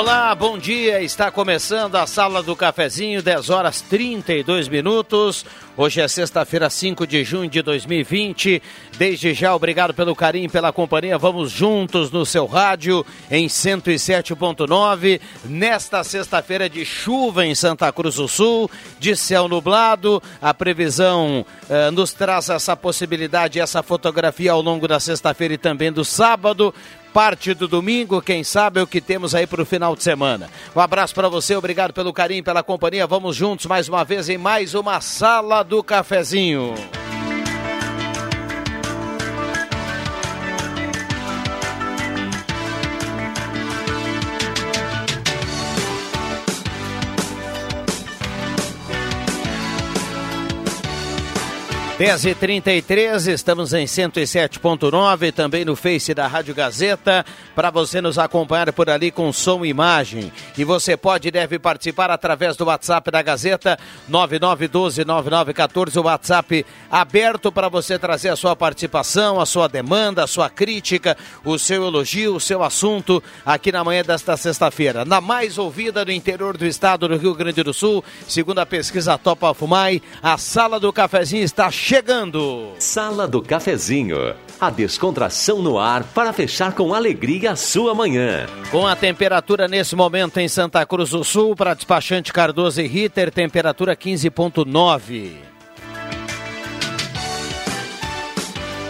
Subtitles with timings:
[0.00, 1.02] Olá, bom dia.
[1.02, 5.44] Está começando a sala do cafezinho, 10 horas 32 minutos.
[5.76, 8.62] Hoje é sexta-feira, 5 de junho de 2020.
[8.96, 11.18] Desde já, obrigado pelo carinho, pela companhia.
[11.18, 15.20] Vamos juntos no seu rádio em 107.9.
[15.44, 20.22] Nesta sexta-feira de chuva em Santa Cruz do Sul, de céu nublado.
[20.40, 25.92] A previsão eh, nos traz essa possibilidade, essa fotografia ao longo da sexta-feira e também
[25.92, 26.74] do sábado
[27.12, 30.48] parte do domingo, quem sabe é o que temos aí para o final de semana.
[30.74, 33.06] Um abraço para você, obrigado pelo carinho, pela companhia.
[33.06, 36.74] Vamos juntos mais uma vez em mais uma sala do cafezinho.
[52.00, 58.18] 10 e 33 estamos em 107.9, também no Face da Rádio Gazeta, para você nos
[58.18, 60.32] acompanhar por ali com som e imagem.
[60.56, 63.78] E você pode e deve participar através do WhatsApp da Gazeta,
[64.10, 70.48] 9912-9914, o WhatsApp aberto para você trazer a sua participação, a sua demanda, a sua
[70.48, 75.04] crítica, o seu elogio, o seu assunto aqui na manhã desta sexta-feira.
[75.04, 79.18] Na mais ouvida do interior do estado do Rio Grande do Sul, segundo a pesquisa
[79.18, 82.72] Topa Fumai, a sala do cafezinho está cheia chegando.
[82.78, 84.36] Sala do Cafezinho.
[84.60, 88.46] A descontração no ar para fechar com alegria a sua manhã.
[88.70, 93.32] Com a temperatura nesse momento em Santa Cruz do Sul, para despachante Cardoso e Ritter,
[93.32, 95.32] temperatura 15.9.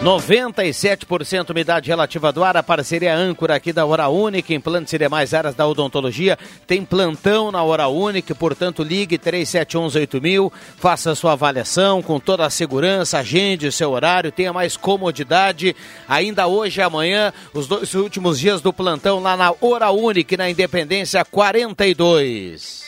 [0.01, 5.31] 97% umidade relativa do ar, a parceria âncora aqui da Hora Única, implantes e demais
[5.31, 6.39] áreas da odontologia.
[6.65, 13.19] Tem plantão na Hora Única, portanto ligue 37118000, faça sua avaliação com toda a segurança,
[13.19, 15.75] agende o seu horário, tenha mais comodidade.
[16.07, 20.49] Ainda hoje e amanhã, os dois últimos dias do plantão lá na Hora Única, na
[20.49, 22.81] Independência 42.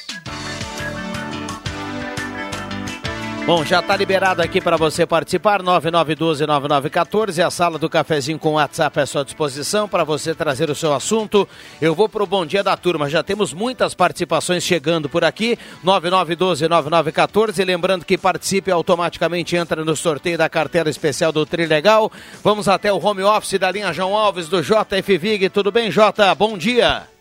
[3.46, 9.02] Bom, já está liberado aqui para você participar, 9912-9914, a sala do cafezinho com WhatsApp
[9.02, 11.46] à sua disposição para você trazer o seu assunto.
[11.82, 15.60] Eu vou para o Bom Dia da Turma, já temos muitas participações chegando por aqui,
[15.84, 22.10] 9912-9914, lembrando que participe automaticamente entra no sorteio da cartela especial do Trilegal.
[22.42, 26.34] Vamos até o home office da linha João Alves do JF Vig, tudo bem Jota?
[26.34, 27.13] Bom dia!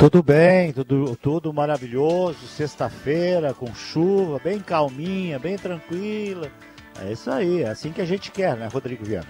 [0.00, 2.46] Tudo bem, tudo, tudo maravilhoso.
[2.46, 6.50] Sexta-feira com chuva, bem calminha, bem tranquila.
[7.02, 9.26] É isso aí, é assim que a gente quer, né, Rodrigo Viana?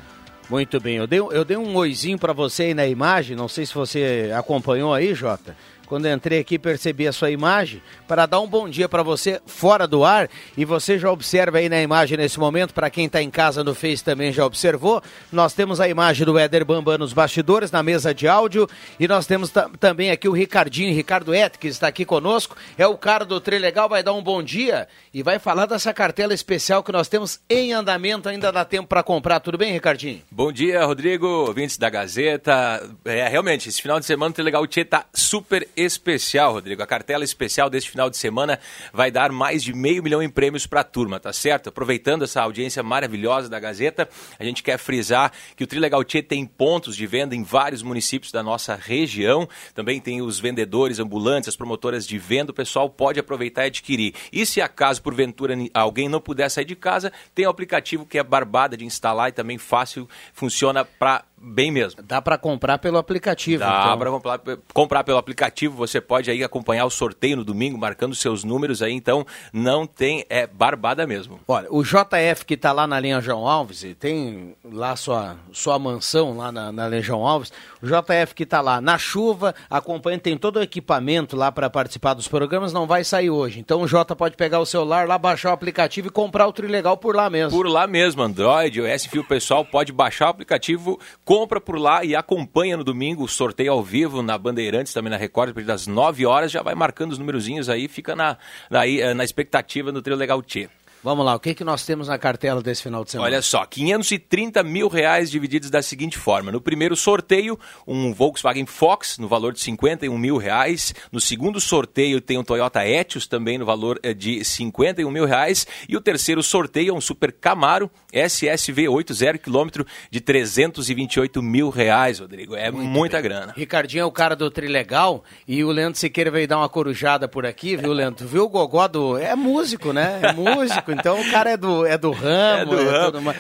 [0.48, 3.66] Muito bem, eu dei, eu dei um oizinho para você aí na imagem, não sei
[3.66, 5.56] se você acompanhou aí, Jota
[5.90, 9.88] quando entrei aqui percebi a sua imagem, para dar um bom dia para você fora
[9.88, 10.30] do ar.
[10.56, 13.74] E você já observa aí na imagem nesse momento, para quem está em casa no
[13.74, 15.02] Face também já observou,
[15.32, 18.68] nós temos a imagem do Éder Bambam nos bastidores, na mesa de áudio,
[19.00, 22.96] e nós temos também aqui o Ricardinho, Ricardo Et, que está aqui conosco, é o
[22.96, 26.92] cara do Legal, vai dar um bom dia e vai falar dessa cartela especial que
[26.92, 29.40] nós temos em andamento, ainda dá tempo para comprar.
[29.40, 30.22] Tudo bem, Ricardinho?
[30.30, 32.88] Bom dia, Rodrigo, ouvintes da Gazeta.
[33.04, 36.82] É, realmente, esse final de semana o Trilegal Tchê tá super especial, Rodrigo.
[36.82, 38.58] A cartela especial deste final de semana
[38.92, 41.68] vai dar mais de meio milhão em prêmios para a turma, tá certo?
[41.68, 44.08] Aproveitando essa audiência maravilhosa da Gazeta,
[44.38, 48.32] a gente quer frisar que o Trilegal Tchê tem pontos de venda em vários municípios
[48.32, 49.48] da nossa região.
[49.74, 52.50] Também tem os vendedores ambulantes, as promotoras de venda.
[52.52, 54.14] O pessoal pode aproveitar e adquirir.
[54.32, 58.22] E se acaso, porventura, alguém não puder sair de casa, tem o aplicativo que é
[58.22, 62.02] barbada de instalar e também fácil, funciona para bem mesmo.
[62.02, 63.60] Dá para comprar pelo aplicativo.
[63.60, 63.98] Dá então.
[63.98, 64.40] para comprar,
[64.74, 65.74] comprar pelo aplicativo.
[65.76, 68.92] Você pode aí acompanhar o sorteio no domingo, marcando seus números aí.
[68.92, 71.40] Então não tem é barbada mesmo.
[71.48, 76.36] Olha, o JF que está lá na linha João Alves tem lá sua sua mansão
[76.36, 77.52] lá na, na linha João Alves.
[77.82, 82.14] O JF que está lá na chuva, acompanha, tem todo o equipamento lá para participar
[82.14, 82.72] dos programas.
[82.72, 83.60] Não vai sair hoje.
[83.60, 86.96] Então o J pode pegar o celular lá, baixar o aplicativo e comprar o Trilegal
[86.96, 87.56] por lá mesmo.
[87.56, 92.14] Por lá mesmo, Android, o S-Fio pessoal pode baixar o aplicativo compra por lá e
[92.14, 96.50] acompanha no domingo o sorteio ao vivo na Bandeirantes, também na Record, das 9 horas,
[96.50, 98.36] já vai marcando os númerozinhos aí, fica na,
[98.68, 100.68] na, eh, na expectativa no Trio Legal T.
[101.02, 103.26] Vamos lá, o que, que nós temos na cartela desse final de semana?
[103.30, 106.52] Olha só, 530 mil reais divididos da seguinte forma.
[106.52, 110.94] No primeiro sorteio, um Volkswagen Fox no valor de 51 mil reais.
[111.10, 115.66] No segundo sorteio tem um Toyota Etios também no valor eh, de 51 mil reais.
[115.88, 122.18] E o terceiro sorteio é um Super Camaro SSV 80 quilômetro de 328 mil reais,
[122.18, 122.54] Rodrigo.
[122.54, 123.22] É Muito muita bem.
[123.22, 123.54] grana.
[123.56, 127.46] Ricardinho é o cara do Trilegal e o Leandro Siqueira veio dar uma corujada por
[127.46, 128.26] aqui, viu, Leandro?
[128.26, 129.16] Viu o Gogó do...
[129.16, 130.20] É músico, né?
[130.22, 130.89] É músico.
[130.92, 132.74] Então o cara é do, é do ramo.
[132.74, 133.34] É do é ramo.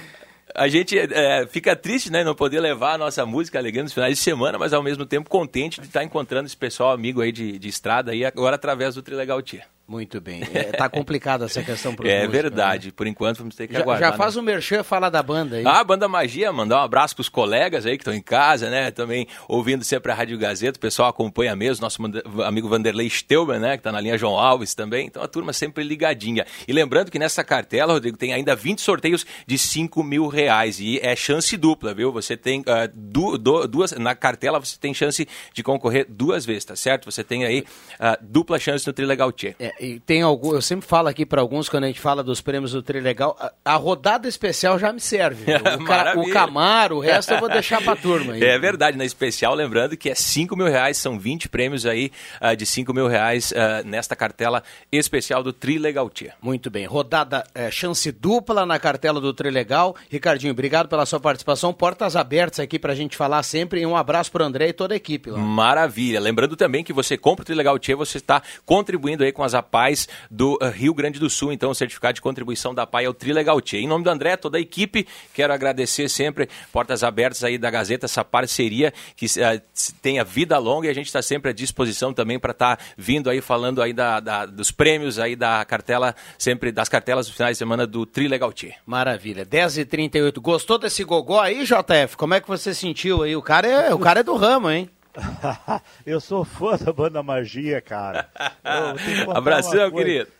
[0.54, 4.16] A gente é, fica triste, né, não poder levar a nossa música alegando nos finais
[4.16, 7.58] de semana, mas ao mesmo tempo contente de estar encontrando esse pessoal amigo aí de,
[7.58, 9.64] de estrada aí agora através do Trilegal Tia.
[9.90, 10.40] Muito bem.
[10.60, 12.88] É, tá complicada essa questão pro É músicos, verdade.
[12.88, 12.92] Né?
[12.94, 14.10] Por enquanto vamos ter que já, aguardar.
[14.10, 14.40] Já faz né?
[14.40, 15.64] o merchan falar da banda aí.
[15.64, 18.90] Ah, Banda Magia, mandar um abraço pros colegas aí que estão em casa, né?
[18.90, 20.76] Também ouvindo sempre a Rádio Gazeta.
[20.76, 21.82] O pessoal acompanha mesmo.
[21.82, 21.98] Nosso
[22.44, 23.76] amigo Vanderlei Steuber, né?
[23.76, 25.06] Que tá na linha João Alves também.
[25.06, 26.44] Então a turma sempre ligadinha.
[26.68, 30.78] E lembrando que nessa cartela, Rodrigo, tem ainda 20 sorteios de 5 mil reais.
[30.78, 32.12] E é chance dupla, viu?
[32.12, 33.92] Você tem uh, du, du, duas.
[33.92, 37.10] Na cartela você tem chance de concorrer duas vezes, tá certo?
[37.10, 39.56] Você tem aí uh, dupla chance no Trilegal Tchê.
[39.58, 42.40] É, e tem algum eu sempre falo aqui para alguns, quando a gente fala dos
[42.42, 45.50] prêmios do Trilegal, a, a rodada especial já me serve.
[45.80, 48.32] O, cara, o Camaro, o resto eu vou deixar pra turma.
[48.32, 48.42] Aí.
[48.42, 52.10] É verdade, na especial, lembrando que é 5 mil reais, são 20 prêmios aí
[52.40, 56.34] uh, de 5 mil reais uh, nesta cartela especial do Trilegal Tia.
[56.42, 59.94] Muito bem, rodada, é, chance dupla na cartela do Trilegal.
[60.10, 64.32] Ricardinho, obrigado pela sua participação, portas abertas aqui pra gente falar sempre e um abraço
[64.32, 65.30] pro André e toda a equipe.
[65.30, 65.38] Lá.
[65.38, 69.54] Maravilha, lembrando também que você compra o Trilegal Tia, você está contribuindo aí com as
[69.60, 73.08] APAES do uh, Rio Grande do Sul, então o certificado de contribuição da PAI é
[73.08, 73.80] o Trilegal Tia.
[73.80, 78.06] Em nome do André, toda a equipe, quero agradecer sempre, portas abertas aí da Gazeta,
[78.06, 79.62] essa parceria que uh,
[80.02, 83.30] tenha vida longa e a gente está sempre à disposição também para estar tá vindo
[83.30, 87.56] aí falando aí da, da, dos prêmios aí da cartela, sempre das cartelas dos finais
[87.56, 88.74] de semana do Trilegal Tia.
[88.86, 90.40] Maravilha, 10h38.
[90.40, 92.16] Gostou desse gogó aí, JF?
[92.16, 93.36] Como é que você sentiu aí?
[93.36, 94.90] O cara é, o cara é do ramo, hein?
[96.06, 98.28] eu sou fã da banda Magia, cara.
[99.34, 100.30] Abração, querido.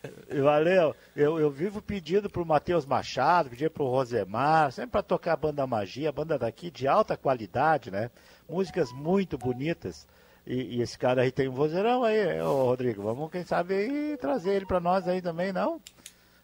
[0.43, 0.95] Valeu.
[1.15, 5.67] Eu, eu vivo pedindo pro Matheus Machado, pedindo pro Rosemar, sempre para tocar a banda
[5.67, 8.11] Magia, a banda daqui de alta qualidade, né?
[8.49, 10.07] Músicas muito bonitas.
[10.47, 13.03] E, e esse cara aí tem um vozeirão aí, ô Rodrigo.
[13.03, 15.81] Vamos, quem sabe, aí, trazer ele para nós aí também, não?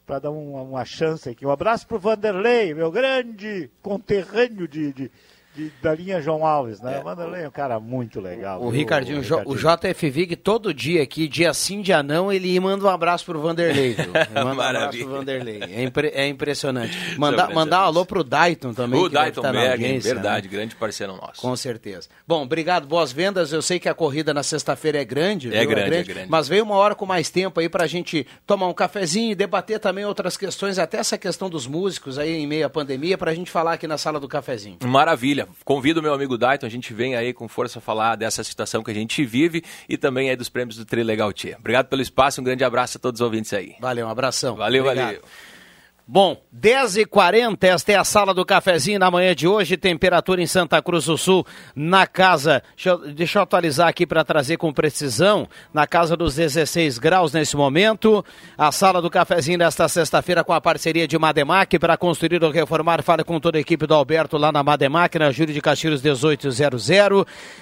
[0.05, 1.46] Para dar uma, uma chance aqui.
[1.46, 5.11] Um abraço pro Vanderlei, meu grande conterrâneo de, de
[5.56, 6.96] de, da linha João Alves, né?
[6.96, 7.00] É.
[7.00, 8.62] O Vanderlei é um cara muito legal.
[8.62, 9.54] O, Ricardinho, o, Ricardinho.
[9.54, 13.40] o JF Vig, todo dia aqui, dia sim, dia não, ele manda um abraço pro
[13.40, 13.94] Vanderlei.
[13.94, 14.06] Viu?
[14.34, 15.62] Manda um abraço pro Vanderlei.
[15.62, 16.96] É, impre, é impressionante.
[17.16, 19.00] Manda, mandar um alô pro Dayton também.
[19.00, 20.52] O Dayton tá Bergen, verdade, né?
[20.52, 21.40] grande parceiro nosso.
[21.40, 22.08] Com certeza.
[22.26, 23.52] Bom, obrigado, boas vendas.
[23.52, 25.48] Eu sei que a corrida na sexta-feira é grande.
[25.48, 26.30] É, grande, é grande, é grande.
[26.30, 29.80] Mas veio uma hora com mais tempo aí pra gente tomar um cafezinho e debater
[29.80, 33.50] também outras questões, até essa questão dos músicos aí em meio à pandemia, pra gente
[33.50, 34.78] falar aqui na sala do cafezinho.
[34.84, 35.45] Maravilha.
[35.64, 38.90] Convido meu amigo amigo Dayton, a gente vem aí com força falar dessa situação que
[38.90, 41.56] a gente vive e também aí dos prêmios do Trilegal Tia.
[41.58, 43.76] Obrigado pelo espaço, um grande abraço a todos os ouvintes aí.
[43.81, 44.56] Valeu, um abração.
[44.56, 45.06] Valeu, Obrigado.
[45.06, 45.22] valeu.
[46.08, 50.80] Bom, 10h40, esta é a sala do cafezinho na manhã de hoje, temperatura em Santa
[50.80, 51.44] Cruz do Sul,
[51.74, 56.36] na casa, deixa eu, deixa eu atualizar aqui para trazer com precisão, na casa dos
[56.36, 58.24] 16 graus nesse momento,
[58.56, 63.02] a sala do cafezinho desta sexta-feira com a parceria de Mademac, para construir ou reformar,
[63.02, 66.88] fale com toda a equipe do Alberto lá na Mademac, na Júlio de Castilhos 1800,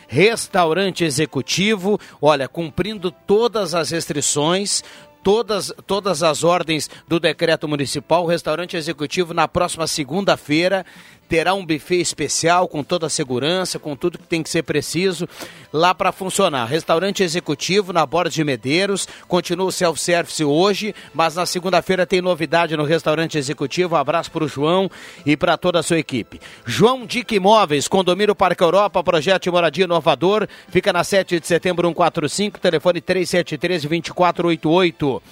[0.07, 4.83] restaurante executivo, olha, cumprindo todas as restrições,
[5.25, 8.23] todas, todas as ordens do decreto municipal.
[8.23, 10.85] O restaurante executivo na próxima segunda-feira
[11.29, 15.29] terá um buffet especial com toda a segurança, com tudo que tem que ser preciso
[15.73, 16.67] lá para funcionar.
[16.67, 22.77] Restaurante executivo na Borda de Medeiros, continua o self-service hoje, mas na segunda-feira tem novidade
[22.77, 23.95] no restaurante executivo.
[23.95, 24.91] Um abraço para o João
[25.27, 26.41] e para toda a sua equipe.
[26.65, 31.89] João Dick Imóveis, Condomínio Parque Europa, projeto de moradia inovador, fica na 7 de setembro
[31.89, 35.23] 145, telefone 373 2488.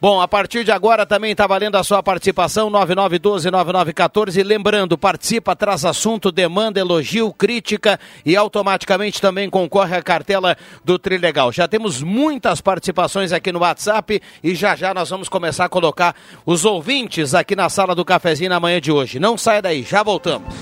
[0.00, 4.44] Bom, a partir de agora também está valendo a sua participação, 9912-9914.
[4.44, 11.50] Lembrando, participa, traz assunto, demanda, elogio, crítica e automaticamente também concorre à cartela do Trilegal.
[11.50, 16.14] Já temos muitas participações aqui no WhatsApp e já já nós vamos começar a colocar
[16.46, 19.18] os ouvintes aqui na sala do cafezinho na manhã de hoje.
[19.18, 20.54] Não saia daí, já voltamos.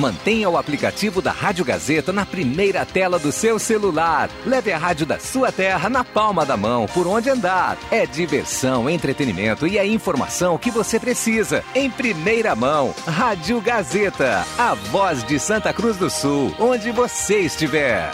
[0.00, 4.30] Mantenha o aplicativo da Rádio Gazeta na primeira tela do seu celular.
[4.46, 7.76] Leve a rádio da sua terra na palma da mão, por onde andar.
[7.90, 11.62] É diversão, entretenimento e a informação que você precisa.
[11.74, 18.10] Em primeira mão, Rádio Gazeta, a voz de Santa Cruz do Sul, onde você estiver.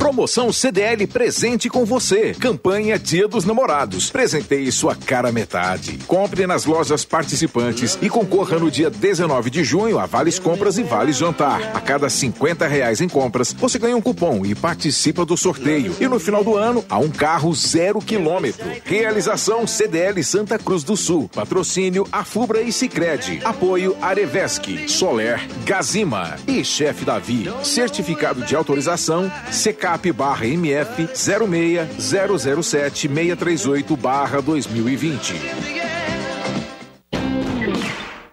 [0.00, 2.32] Promoção CDL presente com você.
[2.32, 4.08] Campanha Dia dos Namorados.
[4.08, 5.98] Presenteie sua cara metade.
[6.06, 10.82] Compre nas lojas participantes e concorra no dia 19 de junho a vales compras e
[10.82, 11.60] vales jantar.
[11.74, 15.94] A cada 50 reais em compras, você ganha um cupom e participa do sorteio.
[16.00, 18.70] E no final do ano, há um carro zero quilômetro.
[18.82, 21.28] Realização CDL Santa Cruz do Sul.
[21.28, 23.40] Patrocínio Afubra e Sicredi.
[23.44, 27.52] Apoio Arevesc, Soler, Gazima e Chefe Davi.
[27.62, 36.19] Certificado de autorização CK CAP barra MF 06007 638 barra 2020.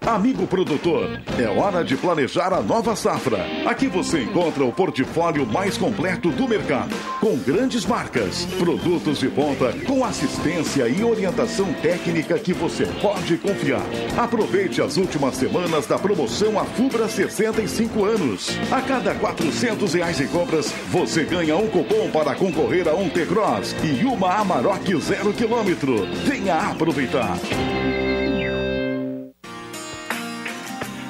[0.07, 3.45] Amigo produtor, é hora de planejar a nova safra.
[3.65, 9.73] Aqui você encontra o portfólio mais completo do mercado, com grandes marcas, produtos de ponta,
[9.85, 13.81] com assistência e orientação técnica que você pode confiar.
[14.17, 18.57] Aproveite as últimas semanas da promoção Afubra 65 anos.
[18.71, 23.75] A cada 400 reais em compras, você ganha um cupom para concorrer a um T-Cross
[23.83, 26.07] e uma Amarok zero quilômetro.
[26.23, 27.37] Venha aproveitar.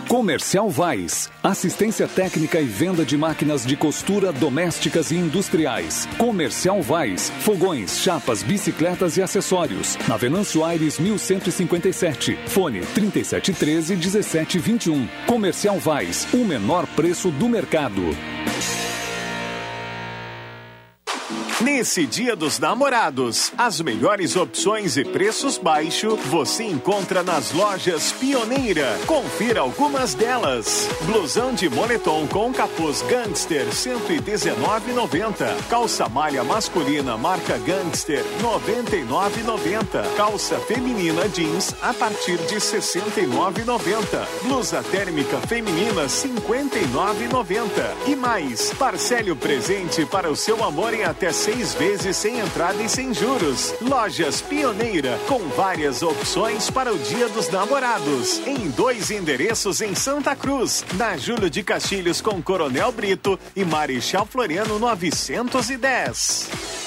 [0.07, 1.29] Comercial Vais.
[1.43, 6.07] Assistência técnica e venda de máquinas de costura domésticas e industriais.
[6.17, 7.29] Comercial Vais.
[7.41, 9.97] Fogões, chapas, bicicletas e acessórios.
[10.07, 12.39] Na Venâncio Aires 1157.
[12.47, 15.07] Fone 3713 1721.
[15.25, 16.25] Comercial Vais.
[16.33, 18.01] O menor preço do mercado.
[21.59, 28.95] Nesse Dia dos Namorados, as melhores opções e preços baixos você encontra nas lojas Pioneira.
[29.07, 30.87] Confira algumas delas.
[31.01, 35.47] Blusão de moletom com capuz Gangster 119,90.
[35.67, 40.15] Calça malha masculina marca Gangster 99,90.
[40.15, 44.27] Calça feminina jeans a partir de 69,90.
[44.43, 47.65] Blusa térmica feminina 59,90.
[48.05, 52.83] E mais, parcele o presente para o seu amor em até seis vezes sem entrada
[52.83, 53.73] e sem juros.
[53.79, 58.45] Lojas Pioneira, com várias opções para o Dia dos Namorados.
[58.45, 64.25] Em dois endereços em Santa Cruz, na Júlio de Castilhos com Coronel Brito e Marechal
[64.25, 66.86] Floriano 910.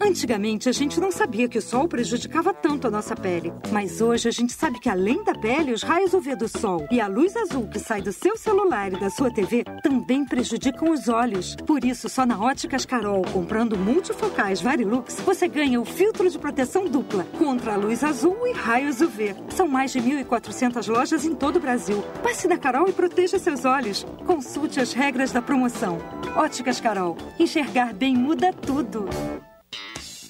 [0.00, 3.52] Antigamente a gente não sabia que o sol prejudicava tanto a nossa pele.
[3.70, 7.00] Mas hoje a gente sabe que além da pele, os raios UV do sol e
[7.00, 11.08] a luz azul que sai do seu celular e da sua TV também prejudicam os
[11.08, 11.54] olhos.
[11.66, 16.86] Por isso, só na Óticas Carol, comprando multifocais Varilux, você ganha o filtro de proteção
[16.86, 19.34] dupla contra a luz azul e raios UV.
[19.50, 22.02] São mais de 1.400 lojas em todo o Brasil.
[22.22, 24.04] Passe na Carol e proteja seus olhos.
[24.26, 25.98] Consulte as regras da promoção.
[26.34, 27.16] Óticas Carol.
[27.38, 29.06] Enxergar bem muda tudo.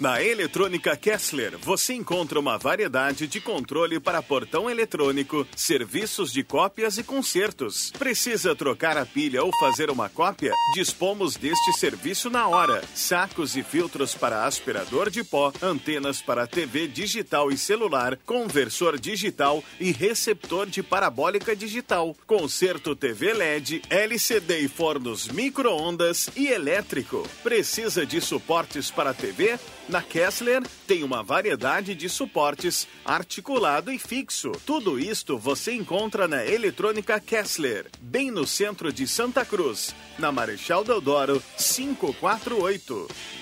[0.03, 6.99] Na Eletrônica Kessler, você encontra uma variedade de controle para portão eletrônico, serviços de cópias
[6.99, 7.93] e consertos.
[7.93, 10.53] Precisa trocar a pilha ou fazer uma cópia?
[10.75, 12.83] Dispomos deste serviço na hora.
[12.97, 19.63] Sacos e filtros para aspirador de pó, antenas para TV digital e celular, conversor digital
[19.79, 22.17] e receptor de parabólica digital.
[22.27, 27.25] Conserto TV LED, LCD e fornos micro-ondas e elétrico.
[27.45, 29.61] Precisa de suportes para TV?
[29.93, 34.51] Na Kessler tem uma variedade de suportes articulado e fixo.
[34.65, 40.83] Tudo isto você encontra na Eletrônica Kessler, bem no centro de Santa Cruz, na Marechal
[40.83, 43.42] Deodoro 548.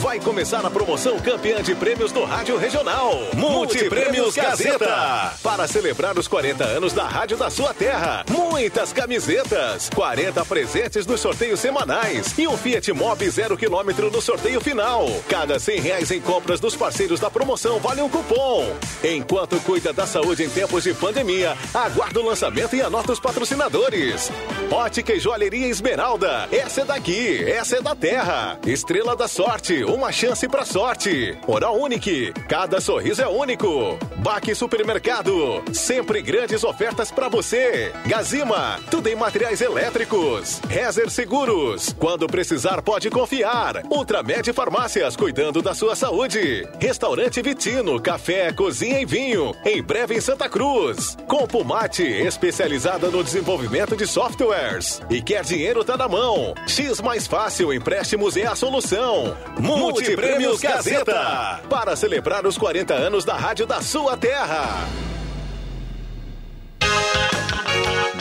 [0.00, 3.18] Vai começar a promoção campeã de prêmios do Rádio Regional.
[3.36, 5.34] Multiprêmios Gazeta.
[5.42, 8.24] Para celebrar os 40 anos da Rádio da sua terra.
[8.30, 9.90] Muitas camisetas.
[9.94, 12.32] 40 presentes nos sorteios semanais.
[12.38, 15.06] E um Fiat Mobi zero quilômetro no sorteio final.
[15.28, 18.74] Cada 100 reais em compras dos parceiros da promoção vale um cupom.
[19.04, 24.32] Enquanto cuida da saúde em tempos de pandemia, aguarda o lançamento e anota os patrocinadores.
[24.70, 26.48] Ótica e Joalheria Esmeralda.
[26.50, 27.44] Essa é daqui.
[27.44, 28.58] Essa é da terra.
[28.64, 31.36] Estrela da Sorte uma chance pra sorte.
[31.46, 33.98] Oral Unique, cada sorriso é único.
[34.18, 37.92] Baque Supermercado, sempre grandes ofertas para você.
[38.06, 40.60] Gazima, tudo em materiais elétricos.
[40.68, 43.82] Rezer Seguros, quando precisar pode confiar.
[43.90, 46.68] Ultramed Farmácias, cuidando da sua saúde.
[46.78, 51.16] Restaurante Vitino, café, cozinha e vinho, em breve em Santa Cruz.
[51.26, 55.00] Compumate, especializada no desenvolvimento de softwares.
[55.10, 56.54] E quer dinheiro tá na mão.
[56.66, 59.36] X mais fácil, empréstimos é a solução.
[59.76, 61.60] Multiprêmios Gazeta.
[61.68, 64.86] Para celebrar os 40 anos da rádio da sua terra.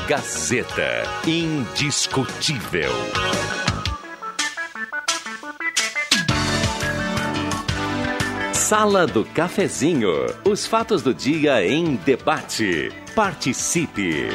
[0.07, 1.03] Gazeta.
[1.27, 2.91] Indiscutível.
[8.53, 10.11] Sala do Cafezinho.
[10.45, 12.91] Os fatos do dia em debate.
[13.15, 14.29] Participe.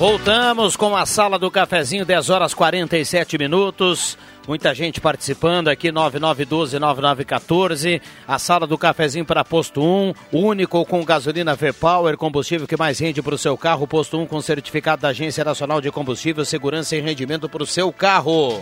[0.00, 4.16] Voltamos com a sala do cafezinho, 10 horas 47 minutos.
[4.48, 8.00] Muita gente participando aqui, 9912-9914.
[8.26, 13.20] A sala do cafezinho para Posto 1, único com gasolina V-Power, combustível que mais rende
[13.20, 13.86] para o seu carro.
[13.86, 17.92] Posto 1 com certificado da Agência Nacional de Combustível, segurança e rendimento para o seu
[17.92, 18.58] carro.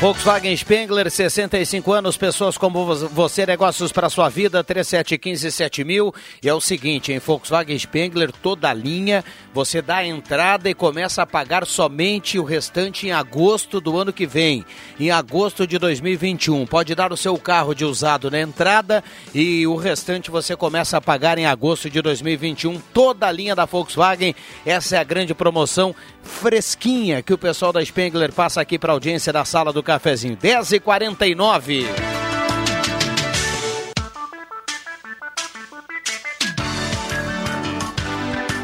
[0.00, 6.14] Volkswagen Spengler, 65 anos, pessoas como você, negócios para sua vida, 3715-7000.
[6.42, 10.74] E é o seguinte, em Volkswagen Spengler, toda a linha, você dá a entrada e
[10.74, 14.64] começa a pagar somente o restante em agosto do ano que vem,
[14.98, 16.64] em agosto de 2021.
[16.64, 19.04] Pode dar o seu carro de usado na entrada
[19.34, 22.80] e o restante você começa a pagar em agosto de 2021.
[22.94, 27.84] Toda a linha da Volkswagen, essa é a grande promoção fresquinha que o pessoal da
[27.84, 30.36] Spengler passa aqui para a audiência da sala do cafezinho.
[30.36, 31.86] 10 e 49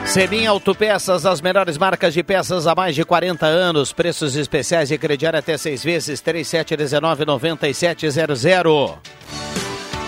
[0.07, 3.93] Semin Autopeças, as melhores marcas de peças há mais de 40 anos.
[3.93, 8.95] Preços especiais de crediário até seis vezes, 3719-9700.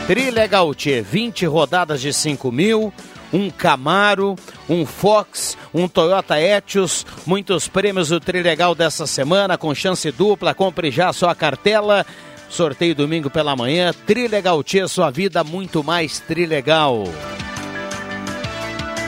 [0.06, 2.92] Trilegal T, 20 rodadas de 5 mil
[3.32, 4.36] um Camaro,
[4.68, 10.90] um Fox, um Toyota Etios, muitos prêmios do Trilegal dessa semana com chance dupla, compre
[10.90, 12.04] já sua cartela.
[12.48, 17.04] Sorteio domingo pela manhã, Trilegal Tia, sua vida muito mais Trilegal.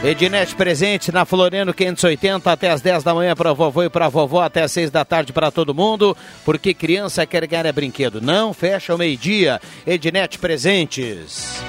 [0.02, 4.40] Ednet presente na Floriano 580 até as 10 da manhã para vovô e para vovó
[4.40, 8.18] até as 6 da tarde para todo mundo, porque criança quer ganhar é brinquedo.
[8.18, 9.60] Não fecha o meio-dia.
[9.86, 11.62] Ednet presentes.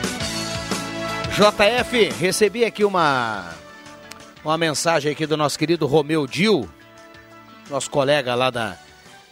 [1.32, 3.54] JF, recebi aqui uma
[4.44, 6.70] uma mensagem aqui do nosso querido Romeu Dil,
[7.70, 8.78] nosso colega lá da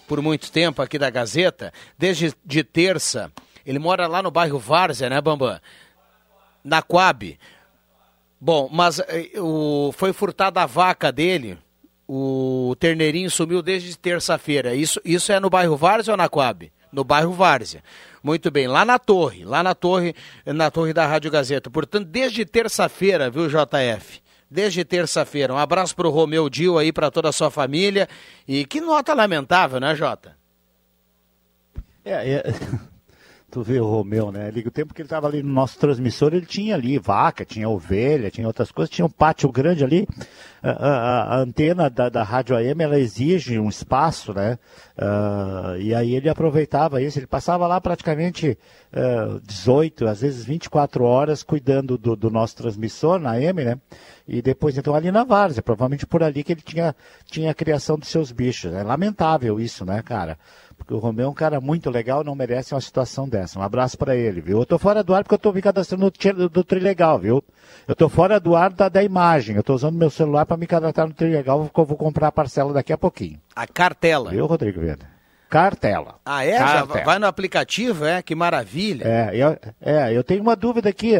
[0.07, 3.31] por muito tempo aqui da Gazeta, desde de terça.
[3.65, 5.59] Ele mora lá no bairro Várzea, né, Bambam?
[6.63, 7.37] Na Coab.
[8.39, 11.57] Bom, mas eh, o, foi furtada a vaca dele.
[12.07, 14.73] O terneirinho sumiu desde terça-feira.
[14.73, 16.71] Isso, isso é no bairro Várzea ou na Coab?
[16.91, 17.83] No bairro Várzea.
[18.23, 20.13] Muito bem, lá na torre, lá na torre,
[20.45, 21.69] na torre da Rádio Gazeta.
[21.69, 24.21] Portanto, desde terça-feira, viu, JF?
[24.49, 25.53] Desde terça-feira.
[25.53, 28.09] Um abraço para o Romeu Dil aí, para toda a sua família.
[28.47, 30.35] E que nota lamentável, né, Jota?
[32.03, 32.43] É, é...
[33.49, 34.51] tu vê o Romeu, né?
[34.65, 38.29] O tempo que ele estava ali no nosso transmissor, ele tinha ali vaca, tinha ovelha,
[38.29, 40.07] tinha outras coisas, tinha um pátio grande ali.
[40.61, 44.59] A, a, a antena da, da rádio AM, ela exige um espaço, né?
[44.97, 48.57] Uh, e aí ele aproveitava isso, ele passava lá praticamente
[48.93, 53.79] uh, 18, às vezes 24 horas cuidando do, do nosso transmissor na AM, né?
[54.27, 57.97] E depois, então, ali na Várzea, provavelmente por ali que ele tinha, tinha a criação
[57.97, 58.71] dos seus bichos.
[58.71, 60.37] É lamentável isso, né, cara?
[60.79, 63.59] Porque o Romeu é um cara muito legal, não merece uma situação dessa.
[63.59, 64.59] Um abraço para ele, viu?
[64.59, 67.43] Eu tô fora do ar porque eu tô me cadastrando do, do Trilegal, viu?
[67.87, 69.55] Eu tô fora do ar da, da imagem.
[69.55, 72.31] Eu tô usando meu celular para me cadastrar no Trilegal, porque eu vou comprar a
[72.31, 73.39] parcela daqui a pouquinho.
[73.55, 74.31] A cartela.
[74.31, 75.08] Viu, Rodrigo Vieira?
[75.49, 76.15] Cartela.
[76.23, 76.59] Ah, é?
[76.59, 77.03] Cartela.
[77.03, 78.21] Vai no aplicativo, é?
[78.21, 79.03] Que maravilha.
[79.03, 81.13] É, eu, é, eu tenho uma dúvida aqui.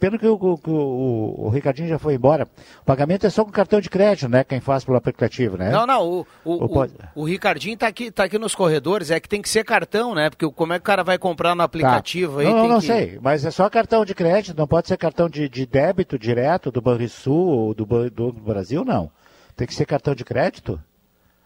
[0.00, 2.48] Pelo que o, o, o, Ricardinho já foi embora,
[2.82, 4.42] o pagamento é só com cartão de crédito, né?
[4.42, 5.70] Quem faz pelo aplicativo, né?
[5.70, 6.02] Não, não.
[6.02, 9.12] O, o, o, o Ricardinho tá aqui, tá aqui nos corredores.
[9.12, 10.28] É que tem que ser cartão, né?
[10.28, 12.40] Porque como é que o cara vai comprar no aplicativo tá.
[12.40, 12.46] aí?
[12.46, 12.86] Não, não, não que...
[12.86, 13.18] sei.
[13.22, 16.80] Mas é só cartão de crédito, não pode ser cartão de, de débito direto do
[16.80, 19.08] Banrisul ou do, do Brasil, não.
[19.54, 20.80] Tem que ser cartão de crédito?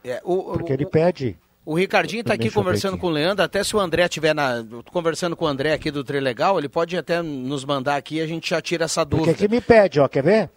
[0.03, 1.37] É, o, Porque ele pede.
[1.65, 4.65] O Ricardinho está aqui conversando com o Leandro, até se o André estiver na.
[4.91, 8.27] conversando com o André aqui do Trilegal, ele pode até nos mandar aqui e a
[8.27, 9.31] gente já tira essa dúvida.
[9.31, 10.51] Porque aqui me pede, ó, quer ver?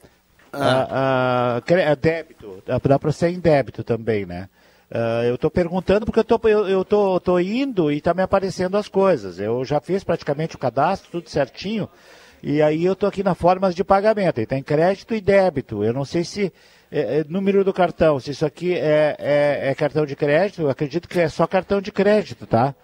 [0.51, 0.87] Ah.
[0.89, 4.49] Ah, ah, débito, dá para ser em débito também, né?
[5.27, 8.77] eu estou perguntando porque eu tô, eu, eu tô, tô indo e está me aparecendo
[8.77, 9.39] as coisas.
[9.39, 11.89] Eu já fiz praticamente o cadastro, tudo certinho.
[12.41, 14.39] E aí eu estou aqui na formas de pagamento.
[14.39, 15.83] E tem crédito e débito.
[15.83, 16.53] Eu não sei se
[16.91, 20.69] é, é, número do cartão, se isso aqui é, é, é, cartão de crédito, eu
[20.69, 22.75] acredito que é só cartão de crédito, tá?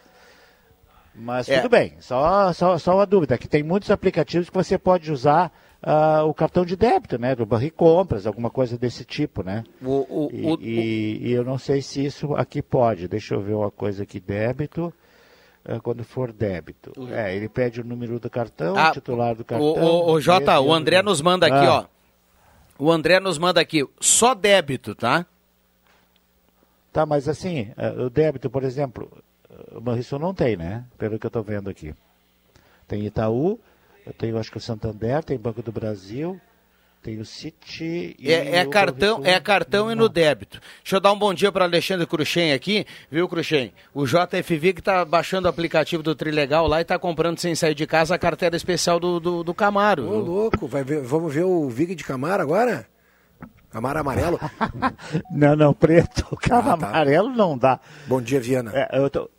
[1.13, 1.57] Mas é.
[1.57, 5.51] tudo bem, só, só, só uma dúvida, que tem muitos aplicativos que você pode usar
[5.81, 7.35] uh, o cartão de débito, né?
[7.35, 9.63] Do Barri Compras, alguma coisa desse tipo, né?
[9.81, 13.07] O, o, e, o, e, e, eu não sei se isso aqui pode.
[13.07, 14.93] Deixa eu ver uma coisa aqui, débito.
[15.63, 16.91] Uh, quando for débito.
[17.11, 19.67] É, ele pede o número do cartão, ah, o titular do cartão.
[19.67, 21.81] O, o, Jota, o André nos manda aqui, ah.
[21.81, 22.00] ó.
[22.83, 25.23] O André nos manda aqui, só débito, tá?
[26.91, 29.07] Tá, mas assim, eh, o débito, por exemplo,
[29.71, 30.83] o Banrisul não tem, né?
[30.97, 31.93] Pelo que eu estou vendo aqui.
[32.87, 33.59] Tem Itaú,
[34.03, 36.41] eu tenho acho que o Santander, tem Banco do Brasil,
[37.01, 40.59] tem o City e É, é o cartão, é cartão e no débito.
[40.83, 43.73] Deixa eu dar um bom dia para Alexandre Cruxem aqui, viu, Cruxem?
[43.93, 47.73] O JFV que tá baixando o aplicativo do Trilegal lá e tá comprando sem sair
[47.73, 50.07] de casa a carteira especial do, do, do Camaro.
[50.07, 52.85] Ô, louco, vai ver- vamos ver o Vig de Camaro agora?
[53.71, 54.37] Camaro amarelo?
[55.31, 56.27] Não, não, preto.
[56.29, 56.87] O carro Ah, tá.
[56.89, 57.79] amarelo não dá.
[58.05, 58.71] Bom dia, Viana.
[58.75, 59.29] É, eu tô...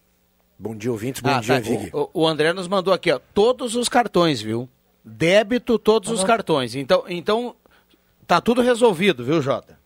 [0.59, 1.21] Bom dia, ouvintes.
[1.21, 1.61] Bom Ah, dia, tá.
[1.61, 1.91] Vig.
[1.93, 4.69] O, o André nos mandou aqui, ó, todos os cartões, viu?
[5.05, 6.75] Débito, todos os cartões.
[6.75, 7.55] Então, então
[8.27, 9.79] tá tudo resolvido, viu, Jota?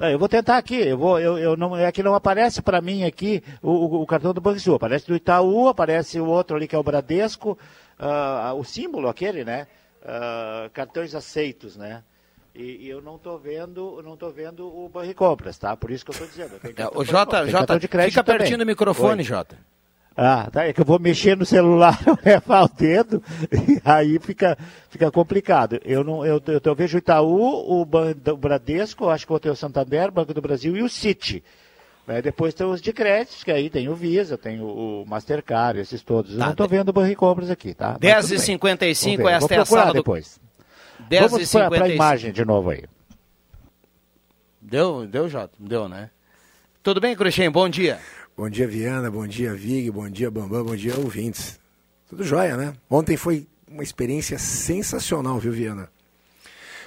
[0.00, 0.76] É, eu vou tentar aqui.
[0.76, 4.06] Eu vou, eu, eu não, é que não aparece para mim aqui o, o- o
[4.06, 4.76] cartão do Banrisul.
[4.76, 7.58] Aparece do Itaú, aparece o outro ali que é o Bradesco,
[7.98, 9.66] ah, o símbolo aquele, né?
[10.04, 12.04] Ah, cartões aceitos, né?
[12.54, 15.76] E, e eu não estou vendo, não tô vendo o Banricompras, tá?
[15.76, 16.60] Por isso que eu estou dizendo.
[16.62, 18.38] eu É, o Jota, Jota fica também.
[18.38, 19.24] pertinho do microfone, Oi.
[19.24, 19.58] Jota.
[20.20, 20.64] Ah, tá.
[20.64, 24.58] É que eu vou mexer no celular, eu levar o dedo, e aí fica,
[24.90, 25.78] fica complicado.
[25.84, 29.38] Eu, não, eu, eu, eu vejo o Itaú, o, Ban- o Bradesco, acho que eu
[29.38, 31.44] tenho o Santander, Banco do Brasil e o City.
[32.04, 35.78] Né, depois tem os de créditos, que aí tem o Visa, tem o, o Mastercard,
[35.78, 36.32] esses todos.
[36.32, 37.96] Eu Tá, não estou vendo o Banco Compras aqui, tá?
[38.02, 38.58] Mas tudo bem.
[38.58, 39.32] 10h55, Vamos ver.
[39.34, 39.92] esta Vou é a sala do...
[39.92, 40.40] depois.
[40.98, 41.94] Vamos para a 10h55.
[41.94, 42.82] imagem de novo aí.
[44.60, 45.54] Deu, deu, Jota?
[45.58, 46.10] Deu, né?
[46.82, 47.50] Tudo bem, Cruxem?
[47.50, 47.98] Bom dia.
[48.38, 49.10] Bom dia, Viana.
[49.10, 49.90] Bom dia, Vig.
[49.90, 50.64] Bom dia, Bambam.
[50.64, 51.58] Bom dia, ouvintes.
[52.08, 52.72] Tudo jóia, né?
[52.88, 55.90] Ontem foi uma experiência sensacional, viu, Viana?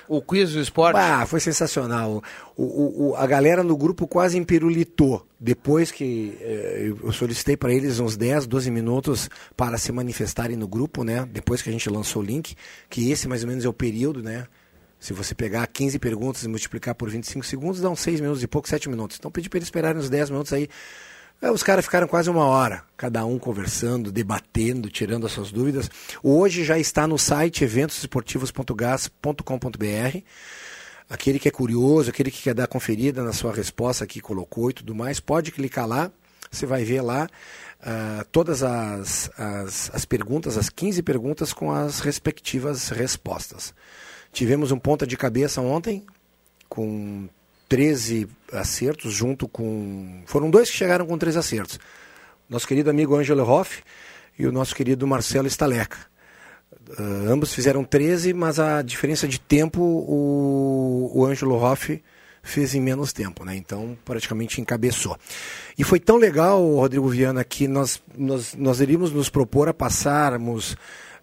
[0.08, 0.96] O quiz do esporte?
[0.98, 2.24] Ah, foi sensacional.
[2.56, 5.28] O, o- o- a galera no grupo quase empirulitou.
[5.38, 10.70] Depois que eh, eu solicitei para eles uns 10, 12 minutos para se manifestarem no
[10.70, 11.28] grupo, né?
[11.32, 12.56] Depois que a gente lançou o link,
[12.90, 14.48] que esse mais ou menos é o período, né?
[15.02, 18.48] Se você pegar 15 perguntas e multiplicar por 25 segundos, dá uns 6 minutos e
[18.48, 19.18] pouco, 7 minutos.
[19.20, 20.70] Então pedi para eles esperarem uns 10 minutos aí.
[21.42, 25.90] É, Os caras ficaram quase uma hora, cada um conversando, debatendo, tirando as suas dúvidas.
[26.22, 30.18] Hoje já está no site eventosesportivos.gas.com.br.
[31.10, 34.74] Aquele que é curioso, aquele que quer dar conferida na sua resposta que colocou e
[34.74, 36.12] tudo mais, pode clicar lá,
[36.50, 37.28] você vai ver lá
[37.82, 43.74] ah, todas as, as, as perguntas, as 15 perguntas com as respectivas respostas.
[44.32, 46.06] Tivemos um ponta de cabeça ontem,
[46.70, 47.28] com
[47.72, 50.24] 13 acertos, junto com.
[50.26, 51.80] Foram dois que chegaram com três acertos.
[52.50, 53.82] Nosso querido amigo Ângelo Hoff
[54.38, 55.98] e o nosso querido Marcelo Staleca.
[57.00, 62.04] Ah, ambos fizeram 13, mas a diferença de tempo o, o Ângelo Hoff
[62.44, 63.56] fez em menos tempo, né?
[63.56, 65.18] Então praticamente encabeçou.
[65.78, 70.76] E foi tão legal, Rodrigo Viana, que nós, nós, nós iríamos nos propor a passarmos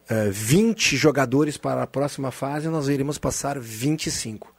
[0.08, 4.56] eh, 20 jogadores para a próxima fase, nós iríamos passar 25.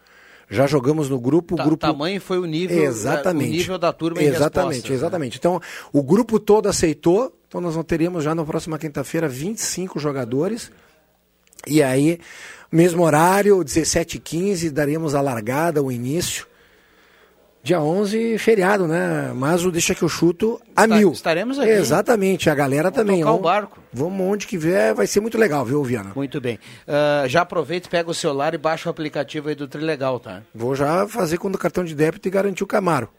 [0.49, 4.21] Já jogamos no grupo, o grupo tamanho foi o nível- exatamente, o nível da turma
[4.21, 4.95] Exatamente, respostas, né?
[4.95, 5.38] exatamente.
[5.38, 5.62] Então,
[5.93, 7.31] o grupo todo aceitou.
[7.47, 10.71] Então, nós não teríamos já na próxima quinta-feira 25 jogadores.
[11.67, 12.19] E aí,
[12.71, 16.47] mesmo horário, 17h15, daríamos a largada, o início.
[17.62, 19.32] Dia 11, feriado, né?
[19.36, 21.12] Mas o Deixa que eu chuto a Está- mil.
[21.12, 21.69] estaremos aqui.
[21.69, 23.19] Exatamente, a galera também.
[23.19, 23.80] tocar o Vamos- barco.
[23.91, 26.12] Vamos onde que vier, vai ser muito legal, viu, Viana?
[26.15, 26.58] Muito bem.
[26.88, 30.41] Ah, já aproveita, pega o celular e baixa o aplicativo aí do Trilegal, tá?
[30.56, 33.10] Vou já fazer com o cartão de débito e garantir o Camaro.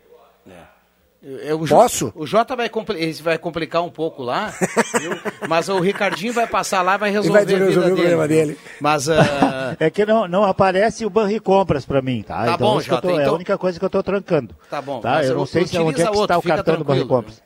[1.22, 2.12] Eu- o Jo- Posso?
[2.14, 4.54] O Jota vai, compli- vai complicar um pouco lá,
[4.98, 5.12] viu?
[5.48, 8.08] mas o Ricardinho vai passar lá e vai resolver, vai a vida resolver o dele.
[8.08, 8.58] problema dele.
[8.80, 12.36] Mas ah, É que não, não aparece o Banri Compras para mim, tá?
[12.46, 14.54] Tá então, bom, eu Jota, tô- É então- a única coisa que eu estou trancando.
[14.70, 15.22] Tá bom, Tá?
[15.22, 17.04] Eu não sei se onde é que está o cartão do Banri.
[17.04, 17.42] Compras.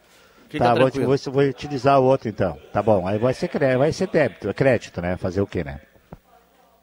[0.48, 2.56] Fica tá, vou, vou, vou utilizar o outro então.
[2.72, 5.16] Tá bom, aí vai ser, vai ser débito, crédito, né?
[5.16, 5.80] Fazer o quê, né?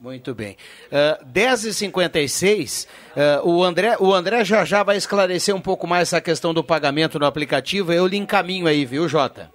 [0.02, 0.58] Muito bem.
[0.92, 6.20] Uh, 10h56, uh, o, André, o André já já vai esclarecer um pouco mais essa
[6.20, 7.94] questão do pagamento no aplicativo.
[7.94, 9.52] Eu lhe encaminho aí, viu, Jota?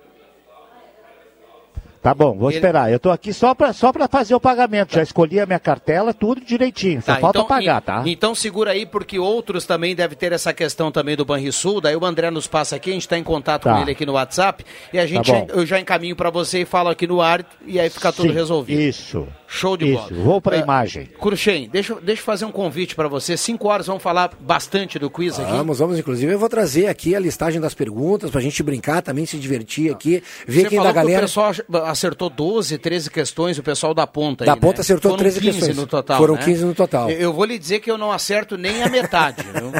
[2.02, 2.90] Tá bom, vou Ele- esperar.
[2.92, 4.94] Eu tô aqui só para só pra fazer o pagamento.
[4.94, 7.02] Já escolhi a minha cartela, tudo direitinho.
[7.02, 8.02] Só Tá, falta então- pagar, e- tá?
[8.06, 11.80] Então segura aí, porque outros também devem ter essa questão também do Banrisul.
[11.80, 13.74] Daí o André nos passa aqui, a gente está em contato Tá.
[13.74, 14.64] com ele aqui no WhatsApp.
[14.92, 17.80] E a gente Tá eu já encaminho para você e falo aqui no ar e
[17.80, 18.80] aí fica tudo Sim, resolvido.
[18.80, 19.26] Isso.
[19.48, 20.08] Show de Isso.
[20.12, 20.22] bola.
[20.24, 21.06] Vou para a Ah, imagem.
[21.20, 23.36] Cruxem, deixa, eu- deixa eu fazer um convite para você.
[23.36, 25.50] Cinco horas vamos falar bastante do quiz aqui.
[25.50, 25.98] Vamos, vamos.
[25.98, 29.92] Inclusive, eu vou trazer aqui a listagem das perguntas pra gente brincar também, se divertir
[29.92, 31.24] aqui, ver Você quem falou da que galera.
[31.24, 31.52] o pessoal
[31.96, 34.60] acertou 12, 13 questões, o pessoal da ponta aí, Da né?
[34.60, 35.76] ponta acertou Foram 13 15 questões.
[35.76, 36.42] no total, Foram né?
[36.44, 37.10] 15 no total.
[37.10, 39.72] Eu eu vou lhe dizer que eu não acerto nem a metade, viu?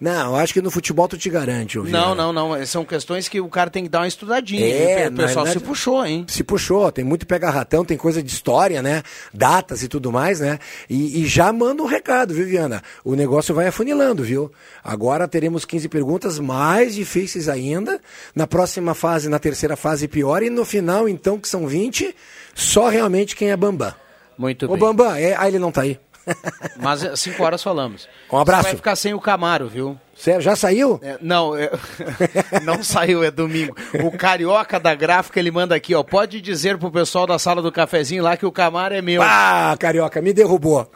[0.00, 2.66] não, acho que no futebol tu te garante, ô Não, não, não.
[2.66, 4.66] São questões que o cara tem que dar uma estudadinha.
[4.66, 6.24] É, o pessoal se puxou, hein?
[6.28, 9.02] Se puxou, tem muito pega-ratão, tem coisa de história, né?
[9.32, 10.58] Datas e tudo mais, né?
[10.88, 12.82] E, e já manda um recado, viu, Viana?
[13.04, 14.50] O negócio vai afunilando, viu?
[14.82, 18.00] Agora teremos 15 perguntas mais difíceis ainda.
[18.34, 20.42] Na próxima fase, na terceira fase, pior.
[20.42, 22.14] E no final, então, que são 20,
[22.54, 23.94] só realmente quem é Bambam.
[24.38, 24.78] Muito Ô, bem.
[24.78, 25.34] Bambam, é...
[25.36, 25.98] ah, ele não tá aí.
[26.80, 28.08] Mas às 5 horas falamos.
[28.30, 28.62] Um abraço.
[28.62, 29.98] Você vai ficar sem o Camaro, viu?
[30.14, 31.00] Sério, já saiu?
[31.02, 31.70] É, não, é-
[32.62, 33.74] não saiu, é domingo.
[34.04, 36.02] O carioca da gráfica, ele manda aqui, ó.
[36.02, 39.22] Pode dizer pro pessoal da sala do cafezinho lá que o Camaro é meu.
[39.22, 40.90] Ah, carioca, me derrubou.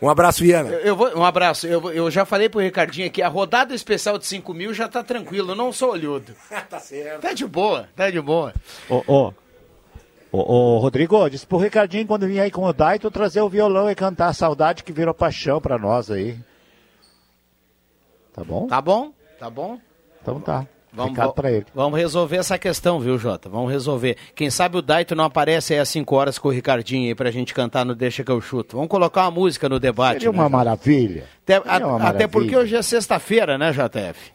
[0.00, 0.70] Um abraço, Viana.
[0.70, 1.66] Eu, eu vou, um abraço.
[1.66, 5.02] Eu, eu já falei pro Ricardinho aqui, a rodada especial de 5 mil já tá
[5.02, 6.34] tranquilo, eu não sou olhudo.
[6.68, 7.20] tá certo.
[7.20, 8.54] Tá de boa, tá de boa.
[8.88, 9.34] Ô, ô,
[10.32, 13.90] ô, ô, Rodrigo, disse pro Ricardinho quando vinha aí com o Daito trazer o violão
[13.90, 16.38] e cantar a saudade que virou paixão pra nós aí.
[18.32, 18.66] Tá bom?
[18.66, 19.12] Tá bom?
[19.38, 19.80] Tá bom?
[20.22, 20.66] Então tá.
[20.92, 21.66] Vamos, Recado pra ele.
[21.74, 23.48] vamos resolver essa questão, viu, Jota?
[23.48, 24.16] Vamos resolver.
[24.34, 27.30] Quem sabe o Daito não aparece aí às 5 horas com o Ricardinho aí pra
[27.30, 28.76] gente cantar no Deixa que eu chuto.
[28.76, 30.14] Vamos colocar uma música no debate.
[30.24, 30.56] Seria né, uma Jota?
[30.56, 31.24] maravilha.
[31.44, 31.72] Até, uma
[32.04, 32.58] a- até porque maravilha.
[32.58, 34.32] hoje é sexta-feira, né, JF?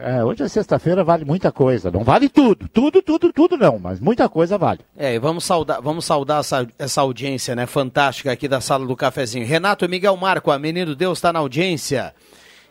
[0.00, 1.90] É, hoje é sexta-feira, vale muita coisa.
[1.90, 4.80] Não vale tudo, tudo, tudo, tudo não, mas muita coisa vale.
[4.96, 8.94] É, e vamos saudar, vamos saudar essa, essa audiência, né, fantástica aqui da sala do
[8.94, 9.44] cafezinho.
[9.44, 12.14] Renato Miguel Marco, a Menino Deus está na audiência.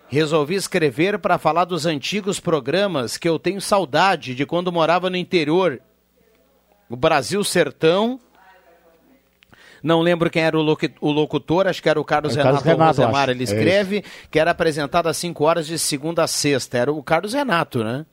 [0.10, 5.17] Resolvi escrever para falar dos antigos programas que eu tenho saudade de quando morava no
[5.17, 5.82] interior.
[6.89, 8.20] O Brasil Sertão.
[9.84, 12.43] Não lembro quem era o, locu- o locutor, acho que era o Carlos É o
[12.43, 13.32] Carlos Renato, Renato.
[13.32, 16.78] Ele É escreve que era apresentado às 5 horas de segunda a sexta.
[16.78, 18.06] Era o Carlos Renato, né?